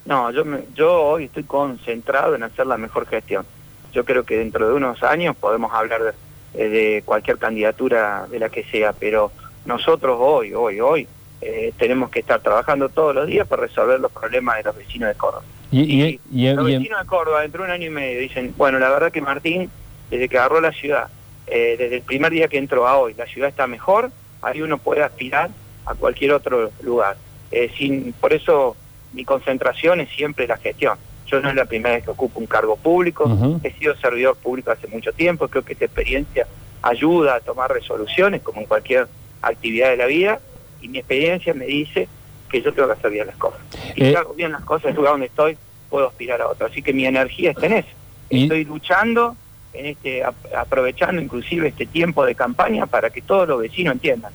No, 0.05 0.31
yo, 0.31 0.43
me- 0.45 0.63
yo 0.75 0.91
hoy 1.01 1.25
estoy 1.25 1.43
concentrado 1.43 2.35
en 2.35 2.43
hacer 2.43 2.67
la 2.67 2.77
mejor 2.77 3.07
gestión. 3.07 3.45
Yo 3.93 4.03
creo 4.05 4.23
que 4.23 4.37
dentro 4.37 4.67
de 4.67 4.73
unos 4.73 5.01
años 5.03 5.35
podemos 5.35 5.71
hablar 5.73 6.01
de, 6.03 6.11
eh, 6.55 6.67
de 6.69 7.03
cualquier 7.05 7.37
candidatura 7.37 8.25
de 8.29 8.39
la 8.39 8.49
que 8.49 8.63
sea, 8.65 8.93
pero 8.93 9.31
nosotros 9.65 10.17
hoy, 10.19 10.53
hoy, 10.53 10.79
hoy, 10.81 11.07
eh, 11.41 11.73
tenemos 11.77 12.09
que 12.09 12.19
estar 12.19 12.41
trabajando 12.41 12.89
todos 12.89 13.13
los 13.15 13.27
días 13.27 13.47
para 13.47 13.63
resolver 13.63 13.99
los 13.99 14.11
problemas 14.11 14.57
de 14.57 14.63
los 14.63 14.75
vecinos 14.75 15.09
de 15.09 15.15
Córdoba. 15.15 15.43
Y, 15.71 15.81
y- 15.81 16.03
y- 16.05 16.19
los 16.55 16.65
vecinos 16.79 16.99
de 17.01 17.07
Córdoba, 17.07 17.41
dentro 17.41 17.63
de 17.63 17.69
un 17.69 17.73
año 17.73 17.87
y 17.87 17.91
medio, 17.91 18.19
dicen, 18.19 18.53
bueno, 18.57 18.79
la 18.79 18.89
verdad 18.89 19.11
que 19.11 19.21
Martín, 19.21 19.69
desde 20.09 20.27
que 20.29 20.37
agarró 20.37 20.59
la 20.61 20.71
ciudad, 20.71 21.07
eh, 21.47 21.75
desde 21.77 21.97
el 21.97 22.01
primer 22.03 22.31
día 22.31 22.47
que 22.47 22.57
entró 22.57 22.87
a 22.87 22.97
hoy, 22.97 23.13
la 23.15 23.25
ciudad 23.25 23.49
está 23.49 23.67
mejor, 23.67 24.11
ahí 24.41 24.61
uno 24.61 24.77
puede 24.77 25.01
aspirar 25.03 25.49
a 25.85 25.95
cualquier 25.95 26.31
otro 26.33 26.71
lugar. 26.81 27.17
Eh, 27.51 27.71
sin, 27.77 28.13
por 28.13 28.33
eso 28.33 28.75
mi 29.13 29.23
concentración 29.25 29.99
es 30.01 30.09
siempre 30.09 30.47
la 30.47 30.57
gestión. 30.57 30.97
Yo 31.27 31.39
no 31.39 31.49
es 31.49 31.55
la 31.55 31.65
primera 31.65 31.95
vez 31.95 32.03
que 32.03 32.11
ocupo 32.11 32.39
un 32.39 32.45
cargo 32.45 32.75
público, 32.75 33.25
he 33.63 33.71
sido 33.73 33.95
servidor 33.95 34.35
público 34.35 34.71
hace 34.71 34.87
mucho 34.87 35.11
tiempo, 35.13 35.47
creo 35.47 35.63
que 35.63 35.73
esta 35.73 35.85
experiencia 35.85 36.45
ayuda 36.81 37.35
a 37.35 37.39
tomar 37.39 37.71
resoluciones 37.71 38.41
como 38.41 38.59
en 38.61 38.67
cualquier 38.67 39.07
actividad 39.41 39.89
de 39.89 39.97
la 39.97 40.05
vida 40.05 40.39
y 40.81 40.89
mi 40.89 40.99
experiencia 40.99 41.53
me 41.53 41.65
dice 41.65 42.07
que 42.49 42.61
yo 42.61 42.73
tengo 42.73 42.87
que 42.89 42.93
hacer 42.95 43.09
bien 43.11 43.25
las 43.27 43.37
cosas. 43.37 43.61
Y 43.95 44.03
Eh. 44.03 44.09
si 44.09 44.15
hago 44.15 44.33
bien 44.33 44.51
las 44.51 44.63
cosas 44.63 44.85
en 44.85 44.89
el 44.91 44.95
lugar 44.97 45.13
donde 45.13 45.27
estoy, 45.27 45.57
puedo 45.89 46.07
aspirar 46.07 46.41
a 46.41 46.47
otro. 46.49 46.67
Así 46.67 46.81
que 46.81 46.91
mi 46.93 47.05
energía 47.05 47.51
está 47.51 47.65
en 47.67 47.73
eso. 47.73 47.87
Y- 48.29 48.43
Estoy 48.43 48.65
luchando, 48.65 49.35
en 49.73 49.85
este 49.87 50.23
ap- 50.23 50.35
aprovechando 50.55 51.19
inclusive 51.21 51.69
este 51.69 51.85
tiempo 51.87 52.25
de 52.25 52.35
campaña 52.35 52.85
para 52.85 53.09
que 53.09 53.21
todos 53.21 53.47
los 53.47 53.59
vecinos 53.61 53.93
entiendan 53.93 54.31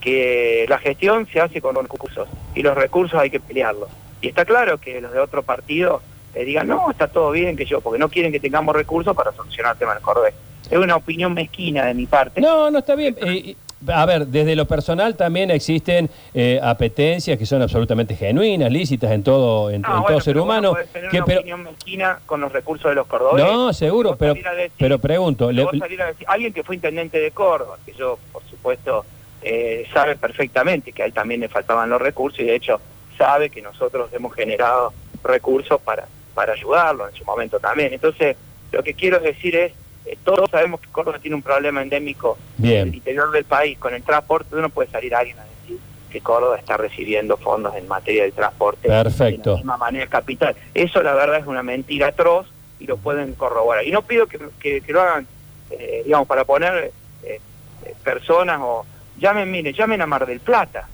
que 0.00 0.66
la 0.68 0.78
gestión 0.78 1.26
se 1.32 1.40
hace 1.40 1.60
con 1.62 1.74
recursos 1.74 2.28
y 2.54 2.62
los 2.62 2.74
recursos 2.76 3.18
hay 3.18 3.30
que 3.30 3.40
pelearlos. 3.40 3.88
Y 4.24 4.28
está 4.28 4.44
claro 4.46 4.78
que 4.78 5.00
los 5.02 5.12
de 5.12 5.18
otro 5.20 5.42
partido 5.42 6.00
eh, 6.34 6.44
digan, 6.44 6.66
no, 6.66 6.90
está 6.90 7.08
todo 7.08 7.30
bien 7.30 7.56
que 7.56 7.66
yo, 7.66 7.80
porque 7.82 7.98
no 7.98 8.08
quieren 8.08 8.32
que 8.32 8.40
tengamos 8.40 8.74
recursos 8.74 9.14
para 9.14 9.32
solucionar 9.32 9.72
el 9.74 9.78
tema 9.78 9.92
del 9.94 10.02
cordobés. 10.02 10.34
Es 10.70 10.78
una 10.78 10.96
opinión 10.96 11.34
mezquina 11.34 11.84
de 11.84 11.92
mi 11.94 12.06
parte. 12.06 12.40
No, 12.40 12.70
no 12.70 12.78
está 12.78 12.94
bien. 12.94 13.14
Eh, 13.20 13.54
a 13.86 14.06
ver, 14.06 14.26
desde 14.28 14.56
lo 14.56 14.64
personal 14.64 15.14
también 15.14 15.50
existen 15.50 16.08
eh, 16.32 16.58
apetencias 16.62 17.38
que 17.38 17.44
son 17.44 17.60
absolutamente 17.60 18.16
genuinas, 18.16 18.72
lícitas 18.72 19.10
en 19.12 19.22
todo, 19.22 19.68
en, 19.70 19.82
bueno, 19.82 20.04
todo 20.08 20.20
ser 20.22 20.38
humano. 20.38 20.70
podés 20.72 20.88
tener 20.88 21.10
que- 21.10 21.16
una 21.18 21.26
pero, 21.26 21.40
opinión 21.40 21.62
mezquina 21.64 22.18
con 22.24 22.40
los 22.40 22.50
recursos 22.50 22.90
de 22.90 22.94
los 22.94 23.06
cordobeses. 23.06 23.46
no, 23.52 23.72
seguro, 23.74 24.16
pero, 24.16 24.32
decir- 24.32 24.70
pero 24.78 24.98
pregunto. 24.98 25.52
le- 25.52 25.64
Vos 25.64 25.76
salir 25.78 26.00
a 26.00 26.06
decir- 26.06 26.26
alguien 26.30 26.54
que 26.54 26.64
fue 26.64 26.76
intendente 26.76 27.20
de 27.20 27.30
Córdoba, 27.32 27.76
que 27.84 27.92
yo, 27.92 28.18
por 28.32 28.42
supuesto, 28.44 29.04
eh, 29.42 29.86
sabe 29.92 30.16
perfectamente 30.16 30.92
que 30.92 31.02
a 31.02 31.04
él 31.06 31.12
también 31.12 31.40
le 31.40 31.48
faltaban 31.50 31.90
los 31.90 32.00
recursos 32.00 32.40
y 32.40 32.44
de 32.44 32.54
hecho 32.56 32.80
sabe 33.16 33.50
que 33.50 33.62
nosotros 33.62 34.10
hemos 34.12 34.34
generado 34.34 34.92
recursos 35.22 35.80
para, 35.80 36.06
para 36.34 36.52
ayudarlo 36.52 37.08
en 37.08 37.14
su 37.14 37.24
momento 37.24 37.58
también. 37.60 37.92
Entonces, 37.92 38.36
lo 38.72 38.82
que 38.82 38.94
quiero 38.94 39.18
decir 39.20 39.56
es, 39.56 39.72
eh, 40.06 40.18
todos 40.24 40.50
sabemos 40.50 40.80
que 40.80 40.88
Córdoba 40.88 41.18
tiene 41.18 41.36
un 41.36 41.42
problema 41.42 41.80
endémico 41.82 42.36
Bien. 42.58 42.82
en 42.82 42.88
el 42.88 42.94
interior 42.96 43.30
del 43.30 43.44
país 43.44 43.78
con 43.78 43.94
el 43.94 44.02
transporte, 44.02 44.54
no 44.56 44.68
puede 44.68 44.90
salir 44.90 45.14
alguien 45.14 45.38
a 45.38 45.44
decir 45.44 45.78
que 46.10 46.20
Córdoba 46.20 46.58
está 46.58 46.76
recibiendo 46.76 47.36
fondos 47.36 47.74
en 47.76 47.88
materia 47.88 48.22
del 48.24 48.32
transporte 48.32 48.88
Perfecto. 48.88 49.50
de 49.50 49.56
la 49.56 49.56
misma 49.58 49.76
manera 49.78 50.06
capital. 50.06 50.54
Eso 50.74 51.02
la 51.02 51.14
verdad 51.14 51.38
es 51.38 51.46
una 51.46 51.62
mentira 51.62 52.08
atroz 52.08 52.46
y 52.78 52.86
lo 52.86 52.96
pueden 52.98 53.34
corroborar. 53.34 53.84
Y 53.86 53.90
no 53.90 54.02
pido 54.02 54.26
que, 54.26 54.38
que- 54.60 54.80
que 54.82 54.92
lo 54.92 55.00
hagan, 55.00 55.26
eh, 55.70 56.02
digamos, 56.04 56.28
para 56.28 56.44
poner 56.44 56.92
eh, 57.22 57.40
eh, 57.84 57.94
personas 58.04 58.58
o 58.62 58.84
llamen, 59.18 59.50
mire, 59.50 59.72
llamen 59.72 60.02
a 60.02 60.06
Mar 60.06 60.26
del 60.26 60.40
Plata, 60.40 60.86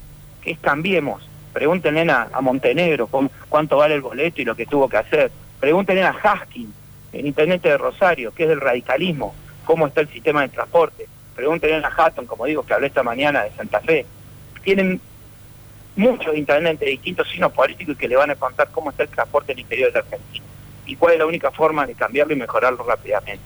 que 0.42 0.52
es 0.52 0.58
Cambiemos. 0.60 1.26
Pregúntenle 1.52 2.10
a, 2.10 2.40
Montenegro 2.40 3.08
cuánto 3.48 3.76
vale 3.76 3.96
el 3.96 4.02
boleto 4.02 4.40
y 4.40 4.44
lo 4.44 4.54
que 4.54 4.66
tuvo 4.66 4.88
que 4.88 4.98
hacer. 4.98 5.30
Pregúntenle 5.58 6.04
a 6.04 6.12
Haskin, 6.12 6.72
el 7.12 7.26
intendente 7.26 7.68
de 7.68 7.76
Rosario, 7.76 8.32
que 8.32 8.44
es 8.44 8.48
del 8.48 8.60
radicalismo, 8.60 9.34
cómo 9.64 9.86
está 9.86 10.00
el 10.00 10.08
sistema 10.08 10.42
de 10.42 10.48
transporte. 10.48 11.06
Pregúntenle 11.34 11.84
a 11.84 11.92
Hatton, 11.96 12.26
como 12.26 12.46
digo, 12.46 12.64
que 12.64 12.74
hablé 12.74 12.86
esta 12.86 13.02
mañana 13.02 13.42
de 13.44 13.50
Santa 13.52 13.80
Fe. 13.80 14.06
Tienen 14.62 15.00
muchos 15.96 16.36
intendentes 16.36 16.86
de 16.86 16.92
distintos 16.92 17.28
signos 17.28 17.52
políticos 17.52 17.96
que 17.96 18.08
le 18.08 18.16
van 18.16 18.30
a 18.30 18.36
contar 18.36 18.68
cómo 18.70 18.90
está 18.90 19.02
el 19.02 19.08
transporte 19.08 19.52
en 19.52 19.58
el 19.58 19.62
interior 19.62 19.92
de 19.92 19.98
Argentina 19.98 20.44
y 20.86 20.96
cuál 20.96 21.14
es 21.14 21.18
la 21.18 21.26
única 21.26 21.50
forma 21.50 21.86
de 21.86 21.94
cambiarlo 21.94 22.32
y 22.32 22.36
mejorarlo 22.36 22.84
rápidamente. 22.84 23.42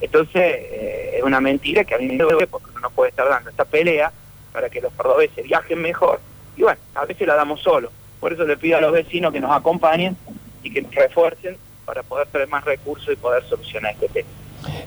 Entonces, 0.00 0.42
eh, 0.42 1.14
es 1.16 1.22
una 1.22 1.40
mentira 1.40 1.84
que 1.84 1.94
a 1.94 1.98
mí 1.98 2.06
me 2.06 2.18
duele 2.18 2.46
porque 2.46 2.70
uno 2.70 2.80
no 2.80 2.90
puede 2.90 3.10
estar 3.10 3.28
dando 3.28 3.50
esta 3.50 3.64
pelea 3.64 4.12
para 4.52 4.68
que 4.68 4.80
los 4.80 4.92
cordobeses 4.92 5.44
viajen 5.44 5.80
mejor 5.80 6.20
y 6.58 6.62
bueno, 6.62 6.80
a 6.96 7.04
veces 7.06 7.26
la 7.26 7.36
damos 7.36 7.60
solo. 7.60 7.90
Por 8.18 8.32
eso 8.32 8.44
le 8.44 8.56
pido 8.56 8.76
a 8.76 8.80
los 8.80 8.92
vecinos 8.92 9.32
que 9.32 9.38
nos 9.38 9.56
acompañen 9.56 10.16
y 10.64 10.72
que 10.72 10.82
nos 10.82 10.92
refuercen 10.92 11.56
para 11.84 12.02
poder 12.02 12.26
tener 12.26 12.48
más 12.48 12.64
recursos 12.64 13.12
y 13.12 13.16
poder 13.16 13.44
solucionar 13.44 13.92
este 13.92 14.08
tema. 14.08 14.28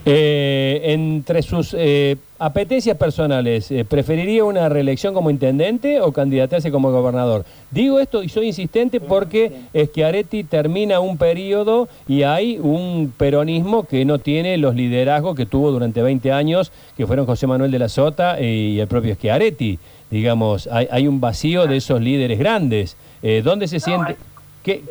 Eh, 0.04 0.80
entre 0.84 1.42
sus 1.42 1.76
eh, 1.78 2.16
apetencias 2.40 2.96
personales, 2.96 3.70
eh, 3.70 3.84
¿preferiría 3.84 4.42
una 4.42 4.68
reelección 4.68 5.14
como 5.14 5.30
intendente 5.30 6.00
o 6.00 6.10
candidatarse 6.10 6.72
como 6.72 6.90
gobernador? 6.90 7.44
Digo 7.70 8.00
esto 8.00 8.22
y 8.24 8.28
soy 8.28 8.48
insistente 8.48 9.00
porque 9.00 9.52
Schiaretti 9.74 10.42
termina 10.42 10.98
un 10.98 11.18
periodo 11.18 11.88
y 12.08 12.24
hay 12.24 12.58
un 12.58 13.12
peronismo 13.16 13.84
que 13.84 14.04
no 14.04 14.18
tiene 14.18 14.58
los 14.58 14.74
liderazgos 14.74 15.36
que 15.36 15.46
tuvo 15.46 15.70
durante 15.70 16.02
20 16.02 16.32
años, 16.32 16.72
que 16.96 17.06
fueron 17.06 17.24
José 17.24 17.46
Manuel 17.46 17.70
de 17.70 17.78
la 17.78 17.88
Sota 17.88 18.40
y 18.40 18.80
el 18.80 18.88
propio 18.88 19.14
Schiaretti. 19.14 19.78
Digamos, 20.10 20.66
hay, 20.66 20.88
hay 20.90 21.06
un 21.06 21.20
vacío 21.20 21.66
de 21.66 21.76
esos 21.76 22.00
líderes 22.00 22.38
grandes. 22.38 22.96
¿Dónde 23.44 23.68
se 23.68 23.78
siente? 23.78 24.16
¿Qué, 24.62 24.82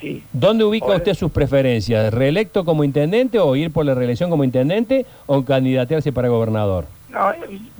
Sí. 0.00 0.22
¿Dónde 0.32 0.64
ubica 0.64 0.86
usted 0.86 1.14
sus 1.14 1.30
preferencias? 1.30 2.12
¿Reelecto 2.12 2.64
como 2.64 2.84
intendente 2.84 3.38
o 3.38 3.56
ir 3.56 3.72
por 3.72 3.84
la 3.84 3.94
reelección 3.94 4.30
como 4.30 4.44
intendente 4.44 5.06
o 5.26 5.44
candidatearse 5.44 6.12
para 6.12 6.28
gobernador? 6.28 6.84
No, 7.08 7.32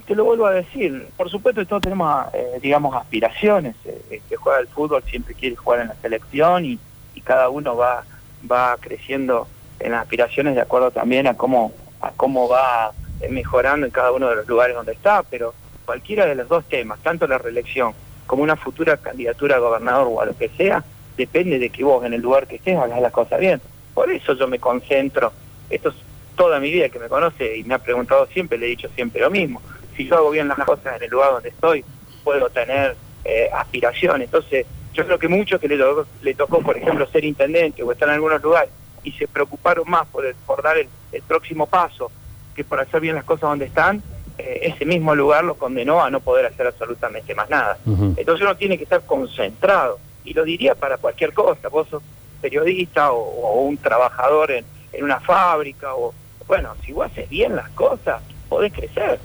te 0.06 0.14
lo 0.14 0.24
vuelvo 0.24 0.46
a 0.46 0.52
decir. 0.52 1.08
Por 1.16 1.28
supuesto 1.28 1.64
todos 1.66 1.82
tenemos, 1.82 2.26
eh, 2.32 2.58
digamos, 2.62 2.94
aspiraciones. 2.94 3.74
Eh, 3.84 4.00
El 4.10 4.20
que 4.28 4.36
juega 4.36 4.58
al 4.58 4.68
fútbol 4.68 5.02
siempre 5.04 5.34
quiere 5.34 5.56
jugar 5.56 5.80
en 5.80 5.88
la 5.88 5.94
selección 5.96 6.64
y, 6.64 6.78
y 7.14 7.20
cada 7.20 7.48
uno 7.48 7.76
va 7.76 8.04
va 8.50 8.76
creciendo 8.78 9.48
en 9.80 9.92
las 9.92 10.02
aspiraciones 10.02 10.54
de 10.54 10.60
acuerdo 10.60 10.90
también 10.90 11.26
a 11.26 11.34
cómo 11.34 11.72
a 12.00 12.12
cómo 12.12 12.48
va 12.48 12.92
mejorando 13.30 13.86
en 13.86 13.92
cada 13.92 14.12
uno 14.12 14.28
de 14.28 14.36
los 14.36 14.46
lugares 14.46 14.76
donde 14.76 14.92
está. 14.92 15.22
Pero 15.24 15.52
cualquiera 15.84 16.24
de 16.26 16.34
los 16.34 16.48
dos 16.48 16.64
temas, 16.64 16.98
tanto 17.00 17.26
la 17.26 17.38
reelección 17.38 17.92
como 18.26 18.42
una 18.42 18.56
futura 18.56 18.96
candidatura 18.96 19.56
a 19.56 19.58
gobernador 19.58 20.08
o 20.10 20.20
a 20.20 20.26
lo 20.26 20.36
que 20.36 20.48
sea, 20.50 20.84
depende 21.16 21.58
de 21.58 21.70
que 21.70 21.84
vos 21.84 22.04
en 22.04 22.14
el 22.14 22.20
lugar 22.20 22.46
que 22.46 22.56
estés 22.56 22.76
hagas 22.78 23.00
las 23.00 23.12
cosas 23.12 23.40
bien. 23.40 23.60
Por 23.94 24.10
eso 24.10 24.34
yo 24.34 24.46
me 24.48 24.58
concentro. 24.58 25.32
Esto 25.70 25.88
es 25.90 25.94
toda 26.36 26.60
mi 26.60 26.70
vida 26.70 26.88
que 26.88 26.98
me 26.98 27.08
conoce 27.08 27.56
y 27.56 27.64
me 27.64 27.74
ha 27.74 27.78
preguntado 27.78 28.26
siempre, 28.26 28.58
le 28.58 28.66
he 28.66 28.70
dicho 28.70 28.88
siempre 28.94 29.20
lo 29.22 29.30
mismo. 29.30 29.62
Si 29.96 30.06
yo 30.06 30.16
hago 30.16 30.30
bien 30.30 30.48
las 30.48 30.58
cosas 30.58 30.96
en 30.96 31.04
el 31.04 31.10
lugar 31.10 31.32
donde 31.32 31.48
estoy, 31.48 31.84
puedo 32.22 32.48
tener 32.50 32.94
eh, 33.24 33.48
aspiración. 33.54 34.20
Entonces, 34.22 34.66
yo 34.92 35.04
creo 35.06 35.18
que 35.18 35.28
muchos 35.28 35.58
que 35.60 35.68
le, 35.68 35.78
tocó- 35.78 36.06
le 36.22 36.34
tocó, 36.34 36.60
por 36.60 36.76
ejemplo, 36.76 37.06
ser 37.08 37.24
intendente 37.24 37.82
o 37.82 37.90
estar 37.92 38.08
en 38.08 38.14
algunos 38.14 38.42
lugares 38.42 38.70
y 39.02 39.12
se 39.12 39.26
preocuparon 39.26 39.88
más 39.88 40.06
por, 40.08 40.26
el- 40.26 40.34
por 40.46 40.62
dar 40.62 40.76
el, 40.78 40.88
el 41.12 41.22
próximo 41.22 41.66
paso 41.66 42.10
que 42.54 42.64
por 42.64 42.80
hacer 42.80 43.00
bien 43.00 43.14
las 43.14 43.24
cosas 43.24 43.48
donde 43.50 43.64
están, 43.66 44.02
eh, 44.38 44.60
ese 44.74 44.84
mismo 44.84 45.14
lugar 45.14 45.44
los 45.44 45.56
condenó 45.56 46.02
a 46.04 46.10
no 46.10 46.20
poder 46.20 46.46
hacer 46.46 46.66
absolutamente 46.66 47.34
más 47.34 47.48
nada. 47.50 47.78
Entonces 48.18 48.42
uno 48.42 48.56
tiene 48.56 48.76
que 48.76 48.84
estar 48.84 49.02
concentrado. 49.06 49.98
Y 50.26 50.34
lo 50.34 50.44
diría 50.44 50.74
para 50.74 50.98
cualquier 50.98 51.32
cosa. 51.32 51.68
Vos 51.68 51.88
sos 51.88 52.02
periodista 52.42 53.12
o, 53.12 53.18
o 53.18 53.62
un 53.62 53.78
trabajador 53.78 54.50
en, 54.50 54.64
en 54.92 55.04
una 55.04 55.20
fábrica. 55.20 55.94
o 55.94 56.12
Bueno, 56.46 56.74
si 56.84 56.92
vos 56.92 57.06
haces 57.06 57.28
bien 57.30 57.56
las 57.56 57.70
cosas, 57.70 58.20
podés 58.48 58.72
crecer. 58.72 59.18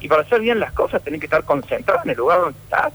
Y 0.00 0.08
para 0.08 0.22
hacer 0.22 0.40
bien 0.40 0.58
las 0.58 0.72
cosas 0.72 1.02
tenés 1.02 1.20
que 1.20 1.26
estar 1.26 1.44
concentrado 1.44 2.00
en 2.04 2.10
el 2.10 2.16
lugar 2.16 2.40
donde 2.40 2.58
estás 2.58 2.92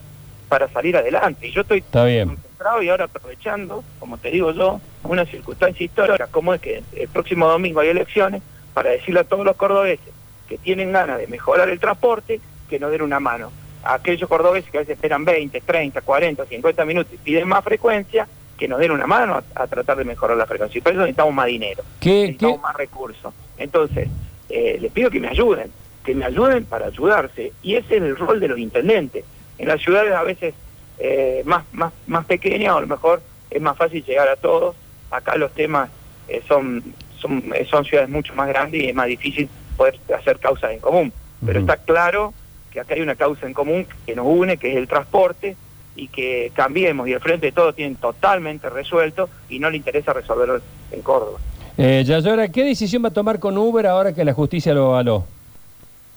para 0.50 0.68
salir 0.70 0.98
adelante. 0.98 1.48
Y 1.48 1.52
yo 1.52 1.62
estoy 1.62 1.80
Está 1.80 2.04
bien. 2.06 2.28
concentrado 2.30 2.82
y 2.82 2.90
ahora 2.90 3.06
aprovechando, 3.06 3.84
como 4.00 4.18
te 4.18 4.30
digo 4.32 4.52
yo, 4.52 4.82
una 5.04 5.26
circunstancia 5.26 5.86
histórica, 5.86 6.28
como 6.28 6.54
es 6.54 6.62
que 6.62 6.84
el 6.96 7.08
próximo 7.08 7.48
domingo 7.48 7.80
hay 7.80 7.90
elecciones, 7.90 8.42
para 8.74 8.90
decirle 8.90 9.22
a 9.22 9.24
todos 9.24 9.46
los 9.46 9.56
cordobeses 9.56 10.14
que 10.50 10.58
tienen 10.58 10.92
ganas 10.92 11.18
de 11.20 11.28
mejorar 11.28 11.70
el 11.70 11.80
transporte, 11.80 12.42
que 12.70 12.80
nos 12.80 12.92
den 12.92 13.02
una 13.04 13.20
mano. 13.20 13.52
A 13.86 13.94
aquellos 13.96 14.28
cordobeses 14.28 14.70
que 14.72 14.78
a 14.78 14.82
veces 14.82 14.96
esperan 14.96 15.24
20, 15.24 15.62
30, 15.62 16.02
40, 16.02 16.46
50 16.46 16.86
minutos 16.86 17.14
y 17.14 17.18
piden 17.18 17.48
más 17.48 17.64
frecuencia, 17.64 18.28
que 18.58 18.68
nos 18.68 18.80
den 18.80 18.92
una 18.92 19.06
mano 19.06 19.36
a, 19.36 19.44
a 19.64 19.68
tratar 19.68 19.98
de 19.98 20.06
mejorar 20.06 20.36
la 20.38 20.46
frecuencia. 20.46 20.78
Y 20.78 20.82
para 20.82 20.96
eso 20.96 21.02
necesitamos 21.02 21.34
más 21.34 21.46
dinero, 21.48 21.84
¿Qué, 22.00 22.22
necesitamos 22.22 22.56
qué- 22.58 22.62
más 22.64 22.76
recursos. 22.76 23.34
Entonces, 23.58 24.08
eh, 24.50 24.78
les 24.82 24.92
pido 24.92 25.10
que 25.12 25.20
me 25.20 25.28
ayuden, 25.28 25.72
que 26.04 26.16
me 26.16 26.26
ayuden 26.26 26.66
para 26.66 26.88
ayudarse. 26.88 27.52
Y 27.62 27.76
ese 27.76 27.98
es 27.98 28.02
el 28.04 28.16
rol 28.18 28.40
de 28.40 28.48
los 28.48 28.58
intendentes. 28.60 29.24
En 29.58 29.68
las 29.68 29.82
ciudades 29.82 30.14
a 30.14 30.24
veces 30.24 30.54
eh, 30.98 31.44
más, 31.46 31.64
más, 31.74 31.92
más 32.08 32.26
pequeñas, 32.26 32.74
o 32.74 32.78
a 32.78 32.82
lo 32.82 32.88
mejor 32.88 33.22
es 33.52 33.62
más 33.62 33.78
fácil 33.78 34.04
llegar 34.04 34.28
a 34.30 34.36
todos. 34.36 34.76
Acá 35.12 35.36
los 35.36 35.52
temas 35.54 35.90
eh, 36.28 36.42
son, 36.48 36.84
son, 37.20 37.44
eh, 37.54 37.66
son 37.70 37.86
ciudades 37.86 38.10
mucho 38.10 38.34
más 38.36 38.48
grandes 38.48 38.82
y 38.82 38.88
es 38.90 38.96
más 38.96 39.08
difícil 39.08 39.48
poder 39.78 40.00
hacer 40.18 40.40
causas 40.40 40.72
en 40.72 40.80
común. 40.80 41.14
Pero 41.46 41.60
está 41.60 41.78
claro 41.78 42.34
que 42.76 42.82
acá 42.82 42.94
hay 42.94 43.02
una 43.02 43.16
causa 43.16 43.48
en 43.48 43.54
común 43.54 43.88
que 44.06 44.16
nos 44.16 44.26
une, 44.28 44.58
que 44.58 44.72
es 44.72 44.76
el 44.76 44.90
transporte, 44.90 45.56
y 45.96 46.10
que 46.10 46.52
cambiemos 46.54 47.08
y 47.08 47.14
el 47.14 47.22
frente 47.22 47.46
de 47.46 47.52
todo 47.54 47.72
tienen 47.72 47.96
totalmente 47.96 48.70
resuelto 48.70 49.30
y 49.48 49.60
no 49.60 49.70
le 49.70 49.78
interesa 49.78 50.12
resolverlo 50.12 50.60
en 50.92 51.02
Córdoba. 51.02 51.40
Eh, 51.78 52.04
Yayora, 52.06 52.50
¿qué 52.50 52.66
decisión 52.66 53.02
va 53.02 53.08
a 53.08 53.14
tomar 53.14 53.40
con 53.40 53.58
Uber 53.58 53.88
ahora 53.88 54.14
que 54.14 54.26
la 54.26 54.34
justicia 54.34 54.74
lo 54.74 54.88
avaló? 54.88 55.26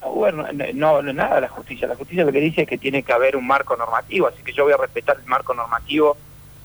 No, 0.01 0.11
bueno, 0.11 0.45
no, 0.75 1.03
no 1.03 1.13
nada 1.13 1.41
la 1.41 1.49
justicia. 1.49 1.87
La 1.87 1.95
justicia 1.95 2.25
lo 2.25 2.33
que 2.33 2.41
dice 2.41 2.63
es 2.63 2.69
que 2.69 2.77
tiene 2.77 3.05
que 3.05 3.13
haber 3.13 3.37
un 3.37 3.47
marco 3.47 3.77
normativo, 3.77 4.27
así 4.27 4.43
que 4.43 4.53
yo 4.53 4.65
voy 4.65 4.73
a 4.73 4.77
respetar 4.79 5.17
el 5.17 5.27
marco 5.27 5.55
normativo 5.55 6.17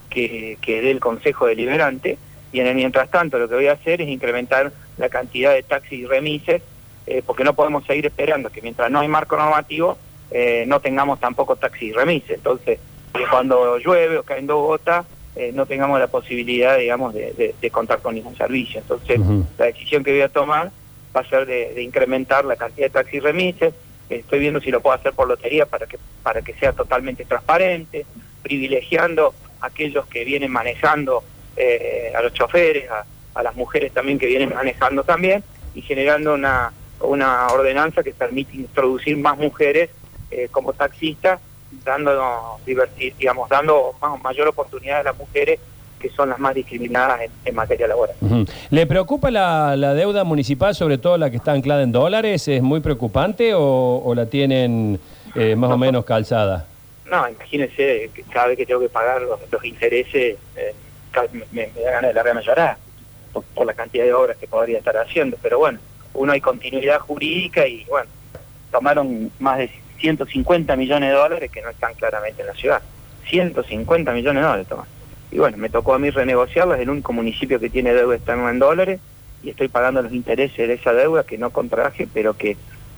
que, 0.10 0.58
que 0.60 0.82
dé 0.82 0.90
el 0.90 1.00
Consejo 1.00 1.46
Deliberante 1.46 2.18
y 2.52 2.62
en 2.62 2.66
el 2.68 2.76
mientras 2.76 3.12
tanto 3.12 3.38
lo 3.38 3.48
que 3.48 3.56
voy 3.56 3.68
a 3.68 3.74
hacer 3.74 4.02
es 4.02 4.10
incrementar 4.10 4.72
la 4.98 5.10
cantidad 5.10 5.54
de 5.54 5.62
taxis 5.62 6.00
y 6.00 6.06
remises 6.08 6.64
eh, 7.08 7.22
porque 7.26 7.44
no 7.44 7.54
podemos 7.54 7.86
seguir 7.86 8.06
esperando 8.06 8.50
que 8.50 8.62
mientras 8.62 8.90
no 8.92 9.00
hay 9.00 9.08
marco 9.08 9.36
normativo 9.38 9.98
eh, 10.32 10.64
no 10.68 10.80
tengamos 10.80 11.20
tampoco 11.20 11.56
taxis 11.56 11.90
y 11.90 11.92
remises. 11.94 12.32
Entonces, 12.38 12.80
eh, 13.14 13.20
cuando 13.30 13.78
llueve 13.78 14.18
o 14.18 14.24
caen 14.24 14.48
dos 14.48 14.66
gotas, 14.66 15.06
eh, 15.36 15.52
no 15.54 15.66
tengamos 15.66 16.00
la 16.00 16.08
posibilidad, 16.08 16.78
digamos, 16.78 17.14
de, 17.14 17.34
de- 17.34 17.56
de 17.62 17.70
contar 17.72 18.00
con 18.00 18.16
ningún 18.16 18.36
servicio. 18.36 18.80
Entonces, 18.80 19.20
la 19.58 19.66
decisión 19.66 20.04
que 20.04 20.12
voy 20.12 20.22
a 20.22 20.30
tomar 20.30 20.72
va 21.16 21.22
a 21.22 21.30
ser 21.30 21.46
de, 21.46 21.74
de 21.74 21.84
incrementar 21.84 22.46
la 22.46 22.56
cantidad 22.56 22.88
de 22.88 22.92
taxis 22.92 23.22
remises. 23.22 23.74
Estoy 24.10 24.40
viendo 24.40 24.60
si 24.62 24.72
lo 24.72 24.82
puedo 24.82 24.96
hacer 24.96 25.14
por 25.14 25.28
lotería 25.28 25.66
para 25.66 25.86
que 25.88 25.98
para 26.24 26.42
que 26.42 26.54
sea 26.54 26.74
totalmente 26.74 27.26
transparente, 27.26 28.06
privilegiando 28.42 29.34
a 29.62 29.68
aquellos 29.68 30.06
que 30.08 30.24
vienen 30.24 30.52
manejando 30.52 31.24
eh, 31.56 32.12
a 32.16 32.22
los 32.22 32.34
choferes, 32.34 32.90
a, 32.90 33.04
a 33.36 33.44
las 33.44 33.56
mujeres 33.56 33.92
también 33.94 34.20
que 34.20 34.26
vienen 34.28 34.50
manejando 34.54 35.04
también, 35.04 35.44
y 35.76 35.82
generando 35.82 36.34
una, 36.34 36.72
una 37.04 37.48
ordenanza 37.48 38.02
que 38.04 38.12
permite 38.12 38.56
introducir 38.56 39.18
más 39.18 39.38
mujeres 39.38 39.90
eh, 40.32 40.48
como 40.52 40.74
taxistas, 40.74 41.40
dando, 41.86 42.58
digamos, 42.66 43.50
dando 43.50 43.94
mayor 44.24 44.48
oportunidad 44.48 45.02
a 45.02 45.04
las 45.04 45.18
mujeres 45.18 45.60
que 46.00 46.10
son 46.10 46.30
las 46.30 46.38
más 46.38 46.54
discriminadas 46.54 47.22
en, 47.22 47.32
en 47.46 47.56
materia 47.56 47.88
laboral. 47.88 48.16
¿Le 48.70 48.86
preocupa 48.86 49.32
la, 49.32 49.76
la 49.78 49.94
deuda 49.94 50.24
municipal, 50.26 50.76
sobre 50.76 50.98
todo 50.98 51.18
la 51.18 51.30
que 51.30 51.38
está 51.38 51.54
anclada 51.54 51.82
en 51.82 51.92
dólares? 51.94 52.48
¿Es 52.48 52.62
muy 52.62 52.82
preocupante 52.82 53.54
o, 53.54 54.02
o 54.04 54.14
la 54.14 54.26
tienen 54.26 55.00
eh, 55.36 55.56
más 55.56 55.72
o 55.72 55.78
menos 55.78 56.04
calzada? 56.04 56.66
No, 57.10 57.30
imagínense 57.30 58.10
cada 58.34 58.48
vez 58.48 58.58
que 58.58 58.66
tengo 58.66 58.82
que 58.82 58.90
pagar 58.90 59.22
los, 59.22 59.40
los 59.50 59.64
intereses, 59.64 60.38
eh, 60.58 60.76
me 61.52 61.68
da 61.68 61.92
ganas 61.92 62.10
de 62.10 62.14
largarme 62.16 62.42
a 62.42 62.44
llorar 62.44 62.78
por, 63.32 63.44
por 63.44 63.66
la 63.66 63.74
cantidad 63.74 64.04
de 64.04 64.14
obras 64.14 64.38
que 64.38 64.48
podría 64.48 64.80
estar 64.80 64.98
haciendo. 64.98 65.38
Pero 65.42 65.60
bueno, 65.60 65.80
uno 66.14 66.32
hay 66.32 66.42
continuidad 66.42 67.00
jurídica 67.00 67.68
y 67.68 67.86
bueno, 67.86 68.10
tomaron 68.72 69.32
más 69.40 69.60
de 69.60 69.70
150 70.00 70.76
millones 70.76 71.10
de 71.10 71.16
dólares 71.16 71.52
que 71.52 71.62
no 71.62 71.70
están 71.70 71.94
claramente 71.96 72.42
en 72.42 72.48
la 72.48 72.54
ciudad. 72.54 72.82
150 73.30 74.12
millones 74.12 74.42
de 74.42 74.48
dólares 74.48 74.68
toman. 74.68 74.86
Y 75.32 75.38
bueno, 75.40 75.58
me 75.58 75.70
tocó 75.70 75.94
a 75.94 76.00
mí 76.00 76.10
renegociarlas, 76.10 76.80
el 76.80 76.90
único 76.90 77.14
municipio 77.14 77.60
que 77.60 77.70
tiene 77.70 77.94
deuda 77.94 78.16
externa 78.16 78.50
en 78.50 78.60
dólares 78.60 79.00
y 79.42 79.50
estoy 79.50 79.68
pagando 79.68 80.02
los 80.02 80.14
intereses 80.14 80.68
de 80.68 80.74
esa 80.74 80.94
deuda 80.94 81.24
que 81.24 81.38
no 81.38 81.50
contraje, 81.50 82.08
pero 82.14 82.38
que 82.38 82.56